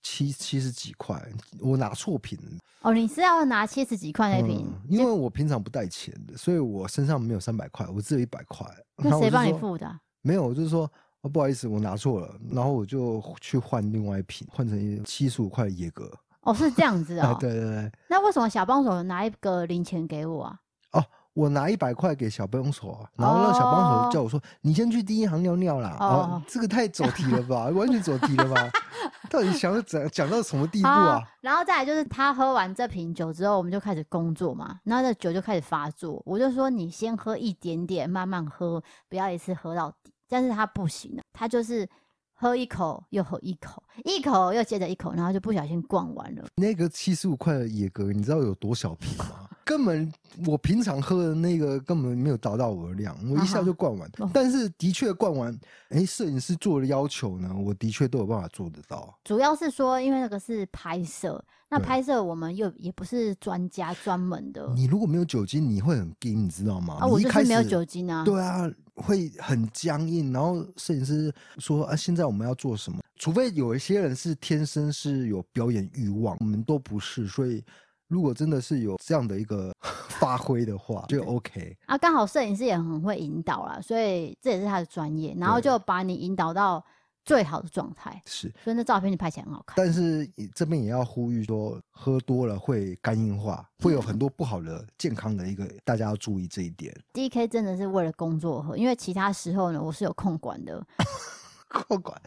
[0.02, 1.22] 七七十几块，
[1.60, 2.40] 我拿错瓶。
[2.82, 4.66] 哦，你是要拿七十几块那瓶？
[4.66, 8.66] 嗯，因为我平常不带钱的，所以我身上没有三百块，我只有一百块。
[8.96, 10.00] 那谁帮你付的？
[10.22, 10.90] 没有，我就是说，
[11.22, 16.12] 哦，不好意思，我拿错了，然后我就去换另外一瓶，换成七十五块的野格。
[16.42, 17.36] 哦，是这样子 啊？
[17.40, 17.92] 对对对。
[18.10, 20.60] 那为什么小帮手拿一个零钱给我啊？
[20.94, 21.04] 哦。
[21.34, 24.50] 我拿一百块给小帮手，然后让小帮手叫我说：“oh.
[24.60, 25.96] 你先去第一行尿尿啦。
[25.98, 26.12] Oh.
[26.12, 28.70] ”哦，这个太走题了吧，完全走题了吧？
[29.32, 31.24] 到底想要讲讲到什么地步啊？Oh.
[31.40, 36.22] 然后再来就是他喝完这瓶酒之后，我们就开始工作嘛，然后这酒就开始发作。
[36.26, 40.11] 我就说你先喝一点点，慢慢喝，不要一次喝到底。
[40.32, 41.88] 但是他不行了，他就是。
[42.34, 46.44] 喝一口又喝一口，一口又接着一口，然后就不小心逛完了。
[46.56, 49.48] 那个七十五块的野格，你知道有多小瓶吗？
[49.72, 50.14] 根本
[50.46, 54.06] 我平常喝的那个根本没有达到我的量，我一下就灌完。
[54.20, 55.58] 啊、但是的确灌完，
[55.92, 59.18] 哎，摄影师做的要求呢，我的确都有办法做得到。
[59.24, 64.70] 主要是说，因为那个是拍摄，那拍摄我们又也不是专家专门的。
[64.76, 66.98] 你如果没有酒精，你会很惊，你知道吗？
[67.00, 68.26] 啊，我就是没有酒精啊。
[68.26, 68.70] 对啊。
[68.94, 73.00] 会很僵硬，然后摄影师说啊，现在我们要做什么？
[73.16, 77.64] 除非有一些人是天生是有表演欲望，我们都不是，所以
[78.12, 79.74] 如果真的是有这样的一个
[80.20, 81.98] 发挥的话，就 OK 啊。
[81.98, 86.84] 刚好摄影师也很会引导啦，所以这也是他的专业，然后就把你引导到。
[87.24, 89.76] 最好的状态是，所以那照片就拍起来很好看。
[89.78, 96.92] 但是这边也要呼吁说，喝多了会肝硬化，会有很多不好的健康的一个，大家要注意这一点。
[97.14, 100.84] DK 真的是为了工作喝，因为其他时候呢，我是有控管的。
[101.70, 102.20] 控管。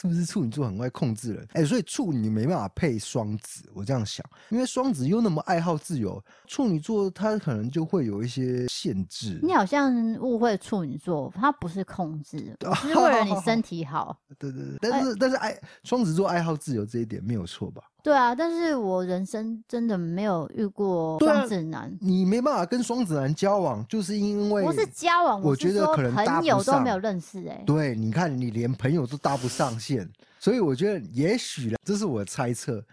[0.00, 1.46] 是不是处女座很会控制人？
[1.52, 9.38] 哎、欸，所以处女没办法配双子，我这样想，因为双子又那么爱好自由，处女座他可能就会有一些限制。
[9.42, 14.16] 你好像误会处女座，他不是控制， 是为了你身体好。
[14.38, 17.82] 对对对，但是、欸、但是爱双子座爱好自由这一点没有错吧？
[18.02, 21.82] 对啊，但是我人生真的没有遇过双子男。
[21.82, 27.64] 啊、你没办法跟双子男交往，就是因为不是交往，我觉得可能朋友都没有认识哎、欸。
[27.66, 32.84] 对，你看你连朋友都搭不上 线，所以我觉得也许这是我的猜测。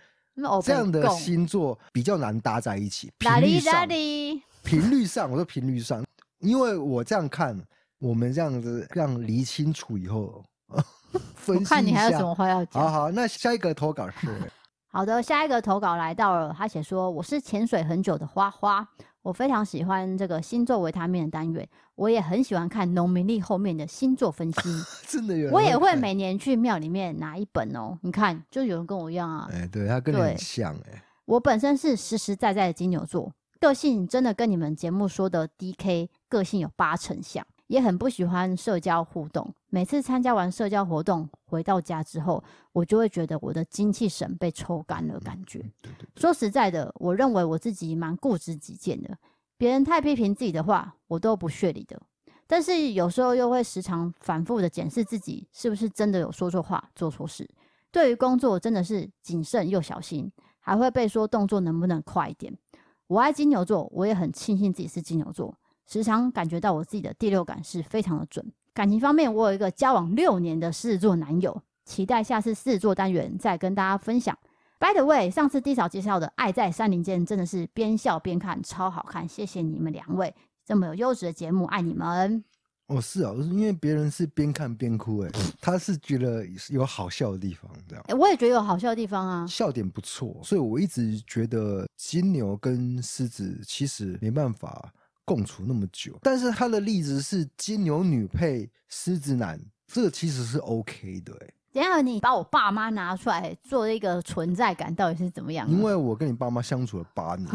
[0.63, 3.87] 这样的星座比较难搭在一起，频率上，
[4.63, 6.05] 频率上，我说频率上，
[6.39, 7.59] 因为我这样看，
[7.97, 10.43] 我们这样子这样理清楚以后，
[11.33, 11.75] 分析一下。
[11.75, 12.83] 我看你还有什么话要讲？
[12.83, 14.51] 好好，那下一个投稿是。
[14.89, 18.87] 好的，下一个投稿来到了，他写说：“我是潜水很久的花花，
[19.21, 24.61] 我非常喜欢这个星座维他命的单元，我也很喜欢看农民历后面的星座分析。
[25.05, 27.99] 真的有，我也会每年去庙里面拿一本哦。
[28.01, 29.49] 你看，就有人跟我一样啊。
[29.51, 31.03] 哎，对他跟你很像哎。
[31.25, 45.63] 我本身是实实在在的金牛座，个性真的跟你们节目说的 DK 个性有八成像。”也很不喜欢社交互动，每次参加完社交活动回到家之后，我就会觉得我的精气神被抽干了，感觉。
[46.15, 49.17] 说实在的，我认为我自己蛮固执己见的，
[49.57, 52.01] 别人太批评自己的话，我都不屑理的。
[52.47, 57.49] 但是有时候又会时常反复的检视自己，是不是真的有说错话、做错事。
[57.91, 62.57] 对于工作真的是谨慎又小心，还会被说动作能不能快一点。
[63.07, 65.53] 我爱金牛座，我也很庆幸自己是金牛座。
[65.87, 68.45] 时常感觉到我自己的第六感是非常的准。
[68.73, 74.37] 感情方面，我有一个交往六年的狮子座男友，期待下次狮子座单元再跟大家分享。
[74.79, 79.27] By the way，上次 D 嫂介绍的《爱在山林间》真的是边笑边看，超好看。
[79.27, 82.43] 谢谢你们两位这么有优质的节目，爱你们。
[82.85, 88.05] 哦，是啊，因为别人是边看边哭，哎，他是觉得有好笑的地方，这样。
[88.07, 94.93] 哎，我也觉得有好笑的地方啊，笑点不错，所以我一直觉得金牛跟狮子其实没办法。
[95.27, 101.33] 共处那么久，但是他的例子是金牛女配狮子男，这个其实是 OK 的。
[101.41, 105.69] 哎，等下你把我爸妈拿出来做一个存在感，到底是怎么样？
[105.69, 107.45] 因为我跟你爸妈相处了八年，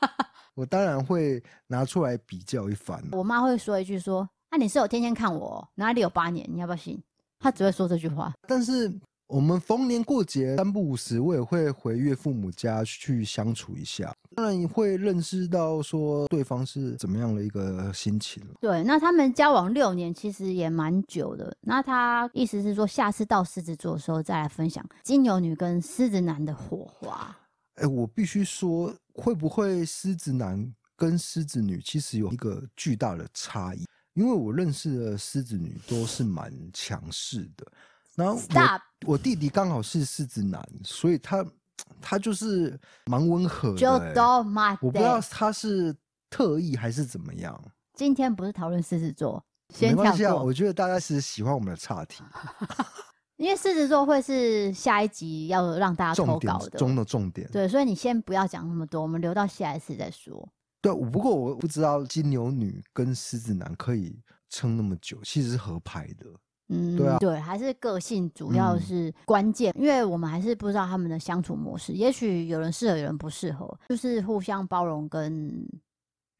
[0.56, 3.04] 我当然会拿出来比较一番。
[3.12, 6.48] 我妈会说一句说：“啊，你是有天天看我，哪里有八年？
[6.50, 6.98] 你要不要信？”
[7.38, 8.32] 她只会说这句话。
[8.48, 8.90] 但是
[9.28, 14.10] 我们逢年过节三不五时，我也会回岳父母家去相处一下。
[14.34, 18.42] 当然你会认识到说对方是怎么样的一个心情。
[18.58, 21.54] 对，那他们交往六年，其实也蛮久的。
[21.60, 27.36] 那他意思是说，下次到狮子座的时候再来分享金牛女跟狮子男的火花。
[27.74, 33.84] 哎，我必须说，会不会狮子男跟狮子女其实有一个巨大的差异？
[34.14, 37.70] 因为我认识的狮子女都是蛮强势的。
[38.18, 38.80] 然后我 Stop.
[39.06, 41.46] 我弟弟刚好是狮子男，所以他。
[42.00, 43.90] 他就是蛮温和的、欸，就
[44.80, 45.94] 我不知道他是
[46.28, 47.58] 特意还是怎么样。
[47.94, 49.42] 今天不是讨论狮子座，
[49.80, 50.34] 没关系啊。
[50.34, 52.22] 我觉得大家是喜欢我们的岔题，
[53.38, 57.48] 因为狮子座会是下一集要让大家投稿的中的重点。
[57.50, 60.48] 对，所以你先不要讲那么多，我们留到下一次再说。
[60.82, 66.26] 对，不过我不知道金牛女跟狮子男可以撑那么久，其实是合拍的。
[66.68, 75.66] 嗯，对啊，对，还是个性主要是关键，嗯，因为我们还是不知道他们的相处模式，也许有人适合，有人不适合，就是互相包容跟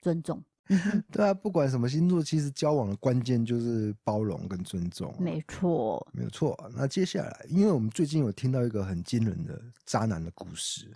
[0.01, 0.43] 尊重。
[1.11, 5.15] 对啊，不管什么星座，其实交往的关键就是包容跟尊重。
[5.19, 6.55] 没错，没有错。
[6.77, 10.93] 那接下来，因为我们最近有听到一个很惊人的渣男的故事，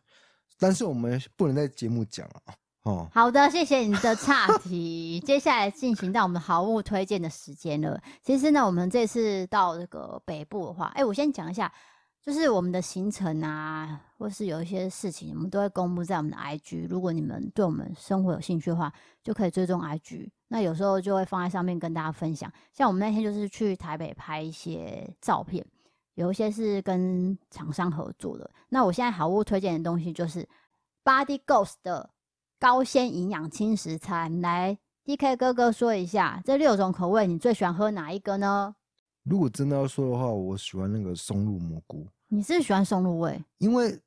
[0.59, 2.55] 但是我们不能在节目讲啊。
[2.85, 5.21] 哦，好的，谢谢你的岔题。
[5.21, 8.03] 接下来进行到我们好物推荐的时间了。
[8.23, 11.73] 其实呢，我们这次到这个北部的话，哎，我先讲一下，
[12.21, 16.88] 就是我们的行程啊，或是有一些事情，我们都会公布在我们的 IG。
[16.88, 18.92] 如果你们对我们生活有兴趣的话，
[19.23, 20.29] 就可以追踪 IG。
[20.49, 22.53] 那有时候就会放在上面跟大家分享。
[22.73, 25.64] 像我们那天就是去台北拍一些照片，
[26.14, 28.51] 有一些是跟厂商合作的。
[28.68, 30.45] 那我现在好物推荐的东西就是
[31.05, 32.11] Body Ghost 的。
[32.62, 38.72] 高纤营养轻食餐，来，DK 哥哥说一下这六种口味，你最喜欢喝哪一个呢？
[39.25, 42.07] 如果真的要说的话，我喜欢那个松露蘑菇。
[42.29, 43.42] 你是，是喜欢松露味？
[43.59, 43.98] 因为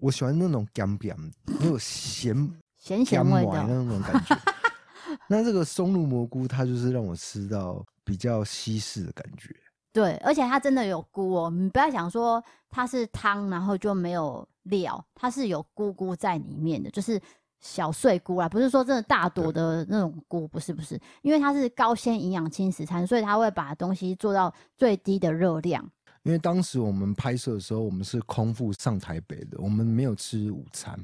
[0.00, 4.38] 我喜欢那种咸咸，那种咸咸咸味的那种感觉。
[5.26, 9.48] 那这个松露蘑菇，它就是让我吃到比较西式的感觉。
[9.94, 17.18] 对，而且它真的有菇哦，你不要想说它是汤，然后就没有料，它是有菇菇在里面的，就是。
[17.64, 25.90] 小碎菇啦，不是说真的大朵的那种菇，不是不是，因为它是高纤营养轻食餐，所以它会把东西做到最低的热量。
[26.24, 30.94] 因为当时我们拍摄的时候，我们是空腹上台北的，我们没有吃午餐，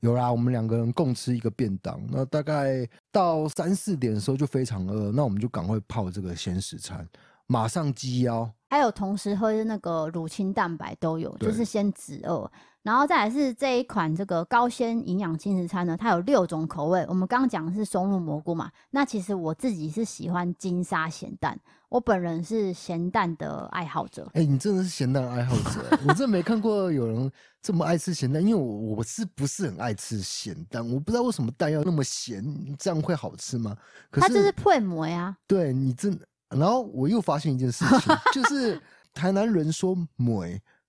[0.00, 1.98] 有啦，我们两个人共吃一个便当。
[2.10, 7.06] 那大概到三四点的时候就非常饿，那我们就赶快泡这个鲜食餐，
[7.46, 12.50] 马上鸡腰，还有同时喝那个乳清蛋白都有，就是先止饿。
[12.82, 17.04] 然后再来是这一款这个高纤营养轻食餐呢，它有六种口味。
[17.08, 21.56] 我们刚刚讲的是松露蘑菇嘛，那其实我自己是喜欢金沙咸蛋，
[21.88, 24.24] 我本人是咸蛋的爱好者。
[24.34, 25.98] 哎、欸，你真的是咸蛋爱好者？
[26.08, 27.30] 我真没看过有人
[27.62, 30.84] 这么爱吃咸蛋，因为我我是不是很爱吃咸蛋？
[30.92, 32.44] 我不知道为什么蛋要那么咸，
[32.80, 33.76] 这样会好吃吗？
[34.10, 35.36] 可是它就是配馍呀。
[35.46, 36.18] 对你真，
[36.48, 38.82] 然后我又发现一件事情， 就是
[39.14, 40.44] 台南人说馍。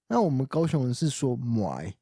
[0.07, 1.93] 那我们高雄人是说“买”，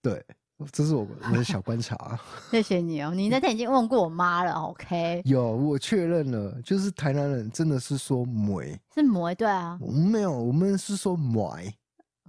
[0.00, 0.24] 对，
[0.72, 2.18] 这是我我的小观察。
[2.50, 5.22] 谢谢你哦，你那天已经问过我妈了，OK？
[5.26, 9.78] 有，我确认了，就是台南人真的是说“梅”，是“梅”对啊。
[9.80, 11.74] 我们没有，我们是说“梅”，“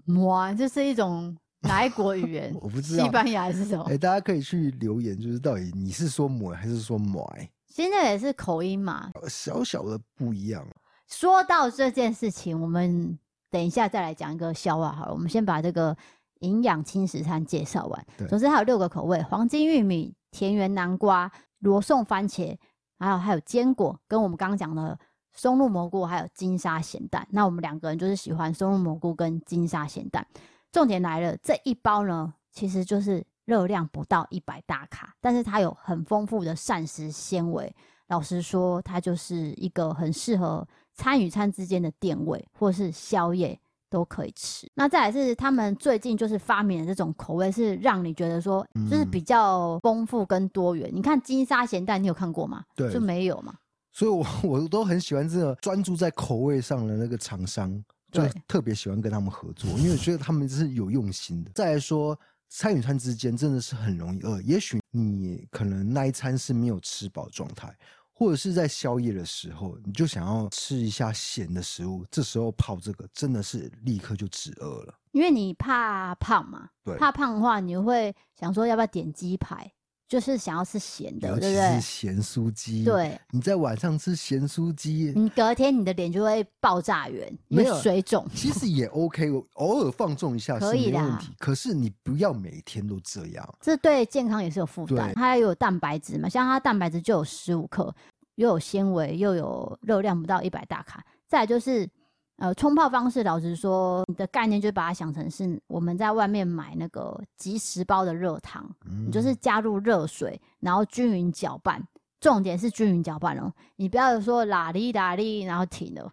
[0.05, 2.53] 梅”这是一种哪一国语言？
[2.59, 3.83] 我不知道，西班牙是什么？
[3.85, 7.21] 哎、欸，大家可以去留言，就是到底你是说“梅”还是说“梅”？
[7.69, 10.65] 现在也是口音嘛，小小的不一样。
[11.07, 13.19] 说到这件事情，我们
[13.55, 15.13] 等一下再来讲一个消化好了。
[15.13, 15.95] 我们先把这个
[16.39, 18.05] 营养轻食餐介绍完。
[18.27, 22.57] 总之，还有六个口味：黄金玉米、田园南瓜、罗宋番茄，
[22.99, 24.99] 还有还有坚果，跟我们刚刚讲的
[25.31, 27.25] 松露蘑菇，还有金沙咸蛋。
[27.31, 30.27] 那我们两个人就是喜欢松露蘑菇跟金沙咸蛋。
[30.73, 37.73] 重点来了，这一包呢，其实就是热量不到一百大卡，但是它有很丰富的膳食纤维。
[38.07, 40.67] 老实说，它就是一个很适合。
[40.95, 44.67] 餐与餐之间的垫位，或是宵夜都可以吃。
[44.73, 50.89] 那再来是他们最近就是发明的这种口味，是让你觉得说就是比较丰富跟多元。
[50.91, 52.63] 嗯、你看金沙咸蛋，你有看过吗？
[52.75, 53.53] 对，就没有嘛。
[53.91, 57.71] 所以我，我 我都很喜欢这个专注在口味上的那个厂商，
[58.11, 61.51] 就特别喜欢跟他们合作，因为我觉得他们是有用心的。
[61.55, 62.19] 再来说，
[62.49, 67.73] 餐与餐之间真的是很容易饿，也许你可能那一餐是没有吃饱状态。
[68.17, 74.95] 或者是在宵夜的时候，你就想要吃一下咸的食物，这时候泡这个真的是立刻就止饿了。
[75.11, 79.69] 因为你怕胖嘛，对，怕胖的话，你会想说要不要点鸡排，
[80.15, 81.81] 就是想要吃咸的，对不对？
[81.81, 88.25] 咸酥鸡，对，你在晚上吃咸酥鸡，你隔天你的脸就会爆炸圆，没有水肿。
[88.33, 91.33] 其实也 OK，偶尔放纵一下是没问题。
[91.37, 95.13] 可是你不要每天都这样，这对健康也是有负担。
[95.15, 97.93] 它还有蛋白质嘛，像它蛋白质就有十五克。
[98.35, 101.03] 又有纤维，又有热量不到一百大卡。
[101.27, 101.89] 再来就是，
[102.37, 111.81] 呃，冲泡方式，老实说，你的概念就是把它想成是我们在外面买那个即食包的热汤，嗯、你就是加入热水，然后均匀搅拌。
[112.19, 116.11] 重点是均匀搅拌哦，你不要说拉哩拉哩，然后停了，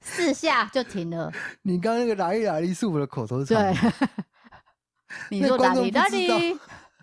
[0.00, 1.32] 四下就停了。
[1.62, 3.74] 你刚刚那个拉哩拉哩是我的口头禅。
[3.74, 3.90] 对，
[5.30, 6.58] 你说拉哩拉哩。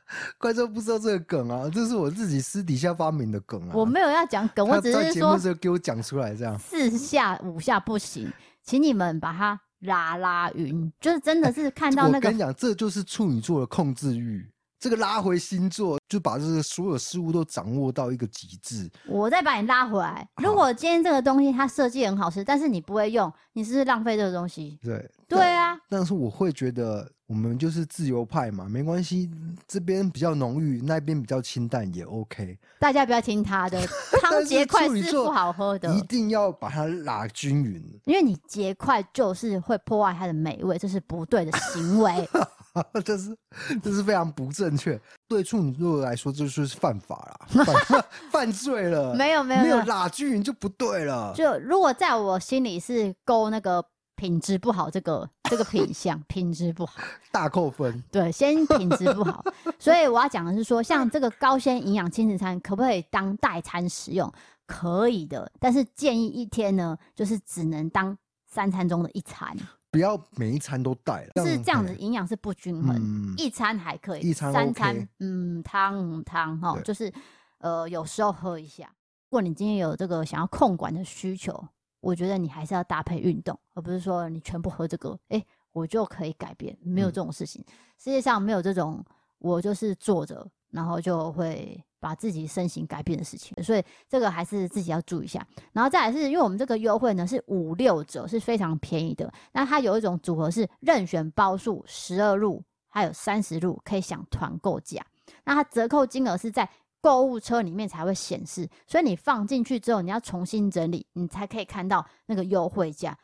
[0.40, 3.72] 观众不知道这个梗啊，这是我自己私底下发明的梗啊。
[3.74, 6.58] 我没有要讲梗，我只是说节目给我讲出来这样。
[6.60, 8.32] 四下五下不行，
[8.64, 12.18] 请你们把它拉拉匀，就是真的是看到那个。
[12.18, 14.50] 我跟你讲，这就是处女座的控制欲。
[14.80, 18.90] 这个拉回星座，就把这个所有事物都掌握到一个极致。
[19.08, 20.28] 我再把你拉回来。
[20.38, 24.80] 如果今天这个东西它设计很好吃，但是你不会用，你是不是浪费这个东西？
[24.84, 25.78] 对，对啊。
[25.90, 29.30] 但是我会觉得，我们就是自由派嘛，没关系。
[29.68, 32.58] 这边比较浓郁，那边比较清淡也 OK。
[32.80, 33.82] 大家不要听他的，
[34.22, 37.84] 汤结块是不好喝的，一定要把它拉均匀。
[38.06, 42.30] 因为你结块就是会破坏它的美味，这是不对的行为。
[43.06, 43.38] 这是
[43.84, 49.14] 这是非常不正确，对处女座来说这就是犯法了，犯 犯罪了。
[49.14, 51.34] 没有没有没有拉均匀就不对了。
[51.36, 53.84] 就如果在我心里是勾那个
[54.16, 56.94] 品质不好这个这个品相，品质不好
[57.32, 58.04] 大扣分。
[58.12, 59.44] 对，先品质不好。
[59.78, 64.32] 所以我要讲的是说，像这个高纤营养轻食餐可不可以当代餐使用？
[64.66, 69.56] 可以的，但是建议一天呢，就是只能当三餐中的一餐。
[69.98, 72.96] 不要每一餐都带了，是这样子，营养是不均衡。
[72.96, 77.12] 嗯、一餐还可以，一餐 OK、三餐嗯汤汤哈，就是
[77.58, 78.86] 呃有时候喝一下。
[79.30, 81.68] 如果你今天有这个想要控管的需求，
[82.00, 86.78] 我觉得你还是要搭配运动，而不是说你全部喝这个，哎、欸，我就可以改变。
[86.84, 89.04] 没有这种事情，嗯、世界上没有这种，
[89.40, 91.84] 我就是坐着，然后就会。
[92.00, 95.46] 把自己身形改变的事情，所以这个还是自己要注意一下。
[95.74, 99.32] 然后再来是因为我们这个优惠呢是五六折，是非常便宜的。
[99.52, 105.06] 那它有一种组合是任选包数十二入，还有三十入可以享团购价。
[105.44, 106.70] 那它折扣金额是在
[107.02, 113.18] 购物车里面才会显示，所以你放进去之后，你要重新整理，你才可以看到那个优惠价。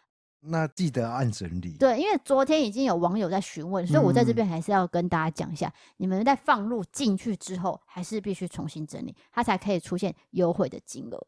[0.45, 1.77] 那记得按整理。
[1.79, 11.27] 对，因为昨天已经有网友在询问，所以我在这边还是要跟大家讲一下，嗯、你们在放入进去之后，还是必须重新整理，它才可以出现优惠的金额。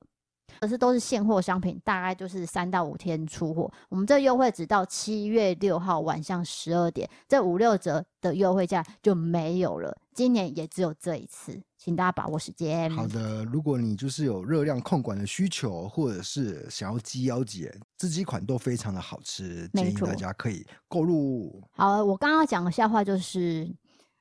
[0.60, 3.70] 可是都是现货商品，大概就是三到五天出货。
[3.90, 9.98] 我们这优惠只到七月六号晚上十二点，这五六折的优惠价就没有了。
[10.14, 12.90] 今年也只有这一次，请大家把握时间。
[12.90, 21.62] 好的，如果你就是有热量控管的需求，或者是想要肌腰减，这几款都非常的好吃，建议大家可以购入。
[21.74, 23.72] 好，我刚刚讲的笑话就是，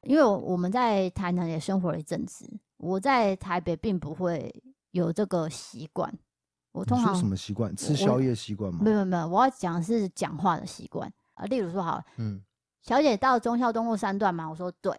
[0.03, 2.47] 因为我们在台南也生活了一阵子，
[2.77, 4.55] 我在台北并不会
[4.91, 6.12] 有这个习惯。
[6.73, 7.75] 我通常什么习惯？
[7.75, 8.81] 吃宵夜习惯吗？
[8.83, 11.47] 没有没有，我要讲的是讲话的习惯啊。
[11.47, 12.43] 例如说，好，嗯，
[12.83, 14.51] 小姐到忠孝东路三段吗？
[14.51, 14.93] 我说对，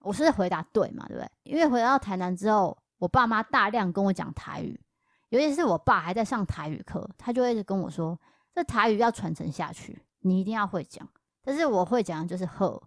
[0.00, 1.30] 我是回答对嘛，对不对？
[1.44, 4.80] 因为回到台南之后，我爸妈大量跟我讲台语，
[5.28, 8.18] 尤其是我爸还在上台语课，他就会一直跟我说，
[8.54, 11.06] 这台语要传承下去，你一定要会讲。
[11.42, 12.82] 但是我会讲的就是呵，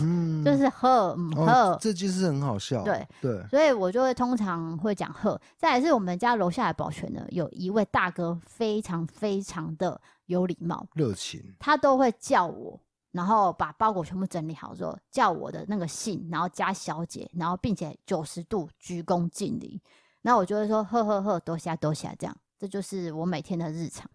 [0.00, 5.40] 嗯，就是呵，嗯呵、哦，这句是很好笑，对对，所以我就会通常会讲呵。
[5.56, 12.80] 再来是我们家楼下的保全呢，有一位大哥非常非常的有礼貌、热情，他都会叫我。
[13.10, 19.80] 然后把包裹全部整理好之后，叫我的那个姓，然后加小姐，然后并且九十度鞠躬敬礼，
[20.22, 24.08] 那我就会说呵呵呵，多谢多谢，这样，这就是我每天的日常。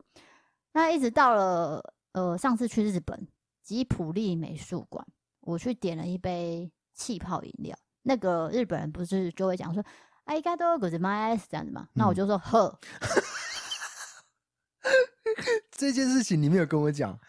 [0.71, 3.27] 那一直到了呃上次去日本
[3.61, 5.05] 吉普力美术馆，
[5.41, 9.83] 我去点了一杯气泡饮料，那个日本人不是就会讲说
[10.25, 12.79] 哎，应该都有个什么这样子嘛，那我就说呵。
[15.71, 17.19] 这件事情你没有跟我讲。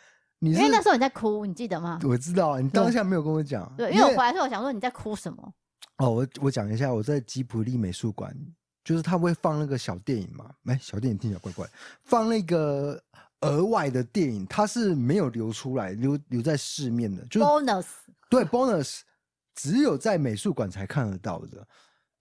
[0.53, 1.99] 因为那时候你在哭，你记得吗？
[2.05, 3.73] 我知道，你当下没有跟我讲。
[3.77, 5.55] 对，因为我回来的时候我想说你在哭什么？
[5.99, 8.37] 哦，我我讲一下，我在吉普力美术馆，
[8.83, 11.67] 就是他会放那个小电影嘛，哎，小电影听起来怪怪，
[12.03, 13.01] 放那个
[13.43, 17.87] 额外的电影，它是没有流出来，留留在市面的，就是 bonus，
[18.29, 19.01] 对 bonus，
[19.55, 21.67] 只有在美术馆才看得到的。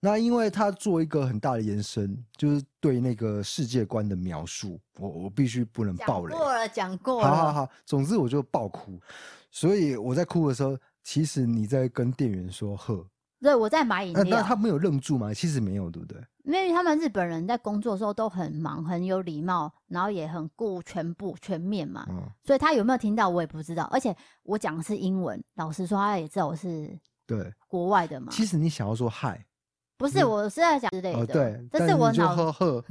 [0.04, 6.30] 那因为他做一个很大的延伸，就是对那个世界观的描述，我我必须不能爆雷。
[6.34, 7.26] 讲过了，讲过了。
[7.26, 9.00] 好好好，总之我就爆哭。
[9.50, 13.02] 所以我在哭的时候，其实你在跟店员说“呵”。
[13.40, 14.24] 对，我在买饮料。
[14.24, 15.32] 那他没有愣住吗？
[15.32, 16.22] 其实没有，对不对？
[16.44, 22.04] 因为他们日本人在工作的时候都很忙，很有礼貌，然后也很顾全部全面嘛。
[22.10, 22.22] 嗯。
[22.44, 23.84] 所以他有没有听到我也不知道。
[23.84, 26.94] 而且我讲的是英文，老实说他也知道我是
[27.26, 28.28] 对国外的嘛。
[28.30, 29.42] 其实你想要说“嗨”。
[29.96, 31.20] 不是，我是在讲之类的。
[31.20, 32.34] 哦、对，这是我脑。
[32.34, 32.84] 呵呵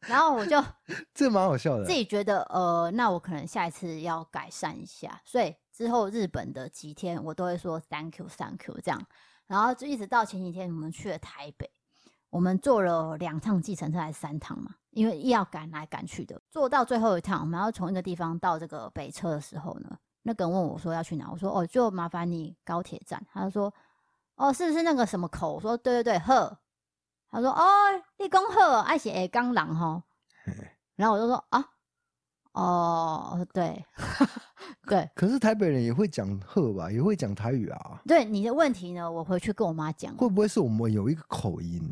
[0.00, 0.62] 然后我就
[1.14, 1.84] 这蛮好笑的。
[1.86, 5.18] 自己觉得，呃，那我可能下一次要改善一下。
[5.24, 9.02] 所以之后日本的几天，我都会说 thank you，thank you 这样。
[9.46, 11.70] 然后就一直到前几天，我们去了台北，
[12.28, 14.74] 我们坐了两趟计程车还是三趟嘛？
[14.90, 16.38] 因为要赶来赶去的。
[16.50, 21.30] 坐到最后一趟，我们要从一个地方到这个北车的时候呢，那个人问我说要去哪？
[21.32, 23.26] 我说哦，就麻烦你高铁站。
[23.32, 23.72] 他就说。
[24.36, 25.54] 哦，是不是那个什么口？
[25.54, 26.58] 我说对对对，鹤。
[27.30, 27.64] 他说哦，
[28.18, 30.02] 立功鹤，爱写诶，刚狼吼。
[30.96, 31.64] 然后我就说啊，
[32.52, 33.84] 哦，对，
[34.86, 35.10] 对。
[35.16, 38.00] 可是台北人也会讲鹤吧，也会讲台语啊。
[38.06, 40.16] 对你的问题呢，我回去跟我妈讲。
[40.16, 41.82] 会不会是我们有一个口音？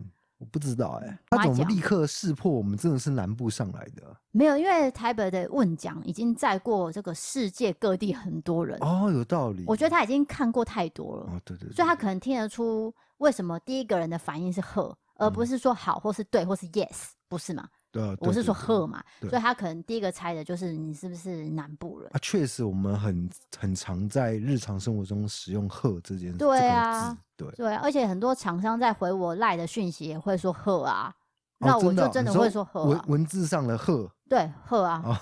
[0.43, 4.03] 我不知道哎、欸，他怎么立刻识破我们真的是南部上来的？
[4.33, 9.63] 没有，因为台北的问奖已经载过这个世界各地很多人哦，有道理。
[9.69, 17.69] 我觉得他已经看过太多了哦，对对，对，所以他可能听得出为什么第一个人的反应是呵，而不是说好或是对或是 yes，不是吗？
[17.93, 22.19] 对，对，我是说鹤嘛，所以他可能第一个猜的就是你是不是南部人啊？
[22.23, 26.39] 确实，我们很很常在日常生活中使用“鹤”这件事。
[26.39, 31.15] 对啊，对对，而且很多厂商在回我赖的讯息也会说“鹤”啊，
[31.59, 32.87] 那我就真的会说“贺”啊。
[32.87, 35.21] 文文字上的“鹤”，对“鹤”啊，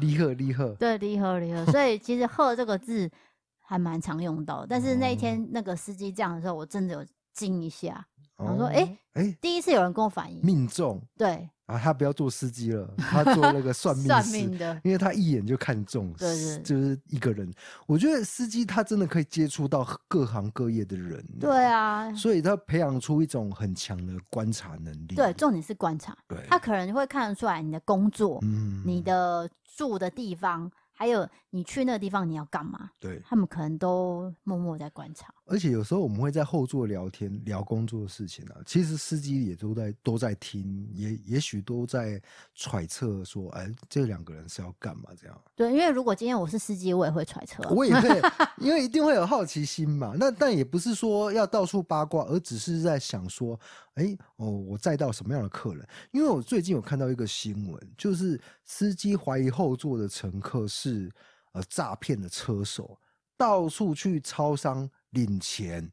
[0.00, 3.10] 离鹤离鹤，对离鹤离鹤，所以其实“贺”这个字
[3.58, 4.64] 还蛮常用到。
[4.64, 8.06] 但是那一天那个司机这样的时候，我真的有惊一下。
[8.40, 17.52] 我说：“哎、欸、哎，欸、第一次有人跟我反映命中，对啊，他不要做司机了， 他做那个算命算命的，因为他一眼就看中，对对，就是一个人。
[17.86, 25.14] 我觉得司机他真的可以接触到各行各业的人，对啊，所以他培养出一种很强的观察能力。
[25.14, 32.90] 对，重点是观察，对，他可能会看得出来你的工作，嗯，你的住的地方。”还有你去那个地方你要干嘛？
[33.00, 35.34] 对，他们可能都默默在观察。
[35.46, 38.56] 而且有时候我们会在后座聊天，聊工作的事情啊。
[38.64, 42.22] 其实司机也都在都在听，也也许都在
[42.54, 45.10] 揣测说，哎，这两个人是要干嘛？
[45.20, 45.40] 这样。
[45.56, 47.68] 对，因为如果今天我是司机，我也会揣测。
[47.74, 48.08] 我也会，
[48.58, 50.14] 因为一定会有好奇心嘛。
[50.16, 53.58] 那但也不是说要到处八卦，而只是在想说。
[53.94, 55.86] 哎哦，我载到什么样的客人？
[56.12, 61.10] 因为我最近有看到一个新闻，就是司机怀疑后座的乘客是
[61.52, 62.98] 呃诈骗的车手，
[63.36, 65.90] 到处去超商领钱，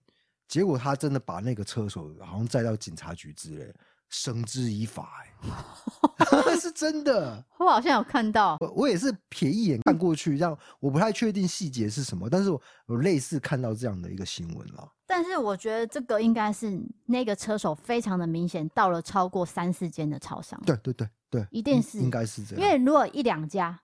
[0.47, 3.73] 结果他真的把那个车手好像载到警察局之类，
[4.09, 5.23] 绳之以法。
[6.17, 14.91] 哎， 是真的， 我好像有看到，我我也是瞥一眼看过去，这样我不太确定细节是什么，但是我有类似看到这样的一个新闻了。
[15.05, 20.59] 但是我觉得这个应该是那个车手非常的明显到了超过三四间的超商。
[20.65, 22.65] 对对对对，一定是应该是这样。
[22.65, 23.79] 因为如果一两家，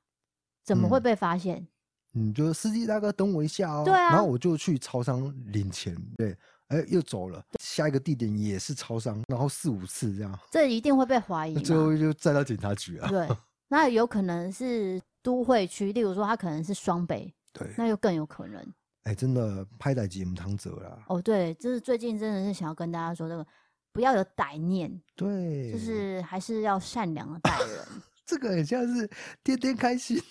[0.63, 1.67] 怎么会被发现？
[2.15, 3.83] 嗯，就是司机大哥等我一下哦。
[3.83, 4.09] 对啊。
[4.09, 6.37] 然后我就去超商领钱，对，
[6.67, 7.43] 哎，又走了。
[7.59, 10.39] 下一个地点也是超商，然后四五次这样。
[10.51, 11.55] 这一定会被怀疑。
[11.61, 13.09] 最后就再到警察局啊。
[13.09, 13.27] 对，
[13.67, 18.61] 那有可能是都会区，例如说他可能是双北，对，那又更有可能。
[19.05, 21.03] 哎、欸，真的拍歹节目汤泽啦。
[21.07, 23.45] 哦，对，就是最近真的是想要跟大家说这个，
[23.91, 27.85] 不要有歹念，对，就是还是要善良的待人。
[28.25, 29.09] 这个很像是
[29.43, 30.21] 天天开心，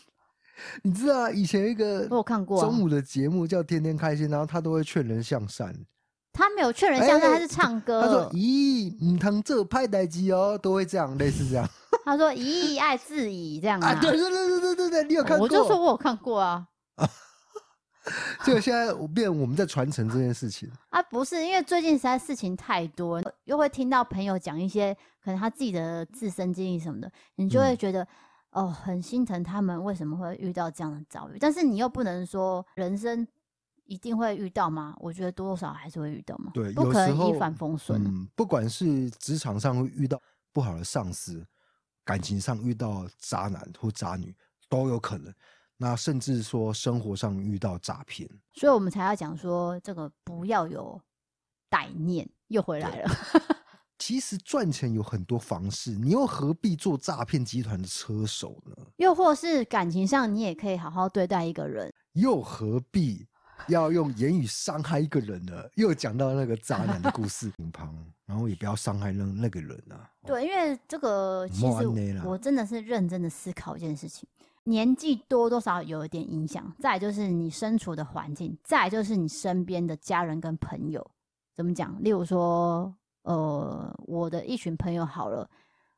[0.83, 5.75] 你知道以前一个我有看过中午的节目叫《天天开心》，然后他都会劝人向善。
[6.33, 8.01] 他没有劝人向善，欸、他是唱歌。
[8.03, 11.69] 他说：“咦，唔通这派代机哦，都会这样，类似这样。
[12.05, 15.45] ”他说：“咦，爱自己这样啊？”对对对对对对对，你有看过？
[15.45, 16.67] 我就说我有看过啊。
[18.45, 24.93] 就现在我变我们在传承这件事情啊，不是因为最近实在事情太多，又会听到朋友讲一些
[25.23, 28.09] 可能他自己的自身经历什么的，你就会觉得、嗯、
[28.53, 33.27] 哦，很心疼他们为什么会遇到这样的遭遇，但是你又不能说人生
[33.85, 34.95] 一定会遇到吗？
[34.99, 38.03] 我觉得多多少少还是会遇到嘛，对，不可能一帆风顺。
[38.05, 40.21] 嗯，不管是职场上会遇到
[40.53, 41.45] 不好的上司，
[42.05, 44.35] 感情上遇到渣男或渣女
[44.69, 45.33] 都有可能。
[45.79, 51.01] 那甚至说生活上遇到诈骗，所以我们才要讲说这个不要有
[51.69, 53.11] 歹念，又回来了。
[54.05, 58.75] 其实赚钱有很多方式，你又何必做诈骗集团的车手呢？
[58.97, 63.25] 又或是感情上，你也可以好好对待一个人，又何必
[63.69, 65.63] 要用言语伤害一个人呢？
[65.77, 67.97] 又讲到那个渣男的故事， 旁，
[68.27, 70.11] 然后也不要伤害那那个人啊。
[70.27, 74.29] 对，因为这个其实我真的是认真的思考一件事情。
[74.65, 81.09] 年纪多多少有一点影响，再就是你身处的环境，再就是你身边的家人跟朋友，
[81.55, 81.97] 怎么讲？
[82.03, 82.93] 例如说，
[83.23, 85.49] 呃，我的一群朋友好了，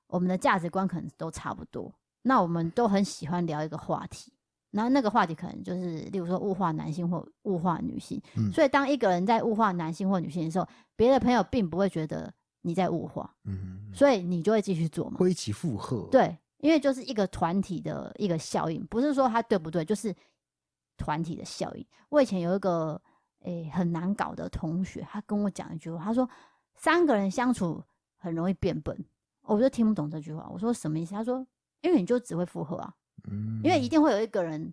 [0.07, 4.33] 我们的价值观可能都差不多，那我们都很喜欢聊一个话题，
[4.71, 8.21] 然后那个话题可能就是，例如说物化男性或物化女性。
[8.37, 16.37] 嗯，所以当一个人在物化男性或女性的时候，别的朋友并不会觉得你在物化，嗯，所以你就会继续做嘛，会一起附和，对。
[16.59, 20.15] 因为就是一个团体的一个效应，不是说他对不对，就是
[20.97, 21.87] 团体的效应。
[22.09, 22.99] 我以前有一个
[23.41, 26.27] 诶、欸、很难搞的同学，他跟我讲一句话，他说
[26.77, 27.83] 三个人相处
[28.17, 28.97] 很容易变笨，
[29.43, 30.49] 我就听不懂这句话。
[30.53, 31.15] 我说什么意思？
[31.15, 31.45] 他说
[31.83, 32.95] 因为你就只会附和啊，
[33.31, 34.73] 嗯，因为一定会有一个人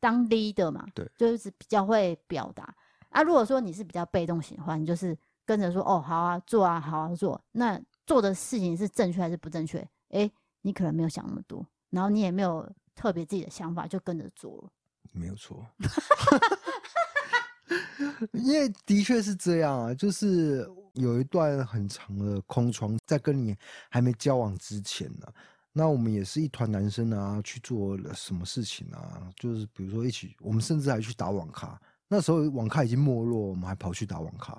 [0.00, 2.74] 当 leader 嘛，对，就是比较会表达
[3.10, 3.22] 啊。
[3.22, 7.40] 如果说你是比较被动型的话，你就是跟着说哦，好啊，做啊，好啊，做。
[7.52, 9.78] 那做的事情是正确还是不正确？
[10.10, 10.32] 哎、欸
[10.62, 14.70] 你可能没有想那么多，然后你也没有特别自己的想法，就跟着做了。
[15.12, 15.64] 没有错，
[18.32, 20.68] 因为的确是这样啊，就是
[20.98, 23.56] 有一段很长的空窗，在跟你
[23.88, 25.32] 还没交往之前呢、啊，
[25.72, 29.30] 那我们也是一团男生啊，去做了什么事情啊？
[29.36, 31.80] 就是比如说一起，我们甚至还去打网咖。
[32.08, 34.58] 那时候网咖已经没落，我们还跑去打网咖，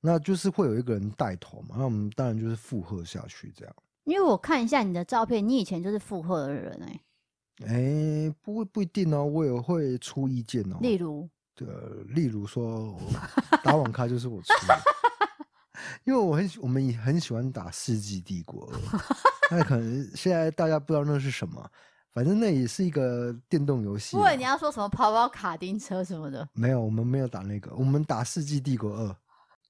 [0.00, 3.74] 那就是会有一个人带头嘛，那我们当然就是附和下去这样。
[4.04, 7.74] 因为我看一下你的照片，你以前就是附和的人哎、欸，哎、
[8.26, 10.76] 欸，不不一定哦，我也会出意见哦。
[10.82, 11.66] 例如，对，
[12.08, 12.94] 例如说
[13.64, 14.52] 打网咖就是我出，
[16.04, 18.70] 因为我很我们也很喜欢打《世纪帝国》，
[19.50, 21.64] 那可能现在大家不知道那是什么，
[22.12, 24.16] 反正那也是一个电动游戏。
[24.16, 26.48] 不会，你要说什么跑跑卡丁车什么的？
[26.52, 29.08] 没有，我们没有打那个，我们打《世纪帝国二》。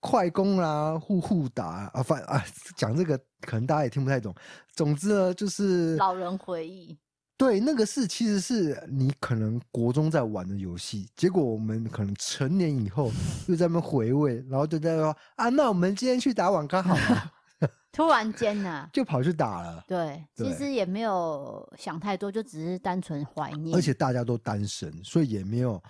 [0.00, 2.44] 快攻啊，互互打啊，反啊，
[2.76, 4.34] 讲这个可能大家也听不太懂。
[4.74, 6.94] 总之呢，就是老人回忆。
[7.36, 13.10] 对，那个是其实是你可能国中在玩的游戏，结果我们可能成年以后
[13.48, 17.30] 又在那回味，然后就在说啊，那我们今天去打网咖好吗。
[17.92, 19.84] 突然间呢，就跑去打了。
[19.86, 23.76] 对，其实也没有想太多，就只是单纯怀念。
[23.76, 25.82] 而且大家都单身，所以也没有。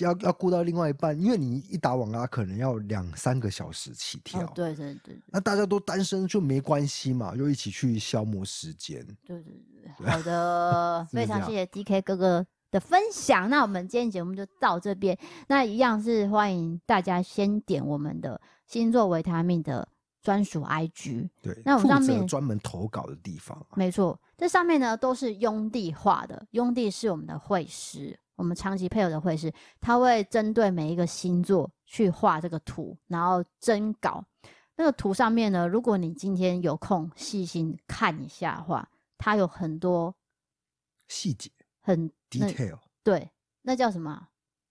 [0.00, 4.42] 要要顾到另外一半，因为你一打网咖可能要两三个小时起跳。
[4.42, 9.04] 哦、对对对，那大家都单身就没关系嘛，就一起去消磨时间。
[9.26, 9.52] 对对
[9.98, 13.50] 对，好的， 非常谢谢 DK 哥哥的分享。
[13.50, 15.18] 那我们今天节目就到这边，
[15.48, 19.86] 那一样是欢迎大家先点我们的星座维他命的
[20.22, 21.28] 专属 IG。
[21.42, 23.74] 对，那我们上面专门投稿的地方、啊。
[23.74, 28.16] 没错，这上面呢都是雍帝画的，雍帝是我们的会师。
[28.42, 34.24] 我们长期配合的会是，他会针对每一个星座去画这个图，然后征稿。
[34.74, 40.12] 那个图上面呢，如果你今天有空细心看一下的话，它有很多
[41.06, 41.48] 细节，
[41.80, 42.76] 很 detail。
[43.04, 43.30] 对，
[43.60, 44.26] 那叫什么？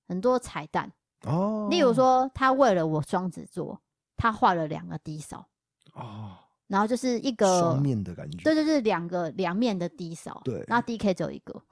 [0.06, 0.92] 很多彩蛋
[1.24, 1.70] 哦。
[1.72, 3.82] 例如说，他为了我双子座，
[4.18, 5.48] 他画了两个低扫
[5.94, 6.36] 哦，
[6.68, 8.44] 然后就是一个双面的感觉。
[8.44, 10.42] 对对对，两个两面的低扫。
[10.44, 11.54] 对，那 DK 只有一个。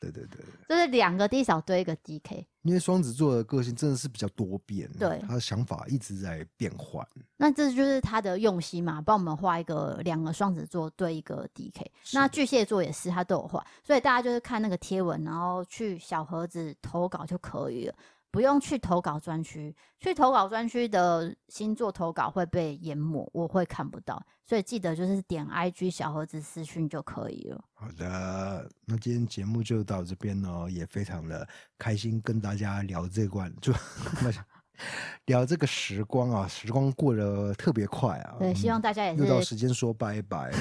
[0.00, 2.44] 对对对，就是两个 D 少对一个 DK。
[2.62, 7.06] 因为双子座的个性真的是比较多变，对，他的想法一直在变换。
[7.36, 11.86] 那这就是他的用心嘛，帮我们画一个两个双子座对一个 DK。
[12.12, 17.94] 那巨蟹座也是，他都有画，所以大家就是看那个贴文，然后去小盒子投稿就可以了。
[18.38, 27.60] 不用去投稿专区，去投稿专区的星座投稿会被淹没，我会看不到，所以记得就是点 IG 小盒子私讯就可以了。
[27.74, 31.44] 好的，那今天节目就到这边呢，也非常的
[31.76, 33.72] 开心跟大家聊这关，就
[35.26, 38.36] 聊这个时光啊，时光过得特别快啊。
[38.38, 39.24] 对，希望大家也是。
[39.24, 40.58] 又到时间说拜拜了，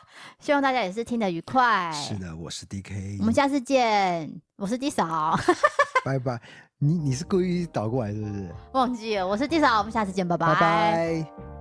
[0.40, 1.92] 希望大家也是听得愉快。
[1.92, 4.40] 是的，我是 DK，我们下次见。
[4.56, 5.38] 我是 D 嫂，
[6.12, 6.40] 拜拜。
[6.78, 8.54] 你你是故意倒过来是不是？
[8.72, 10.46] 忘记了，我是地少，我们下次见，拜拜。
[10.54, 11.57] 拜拜。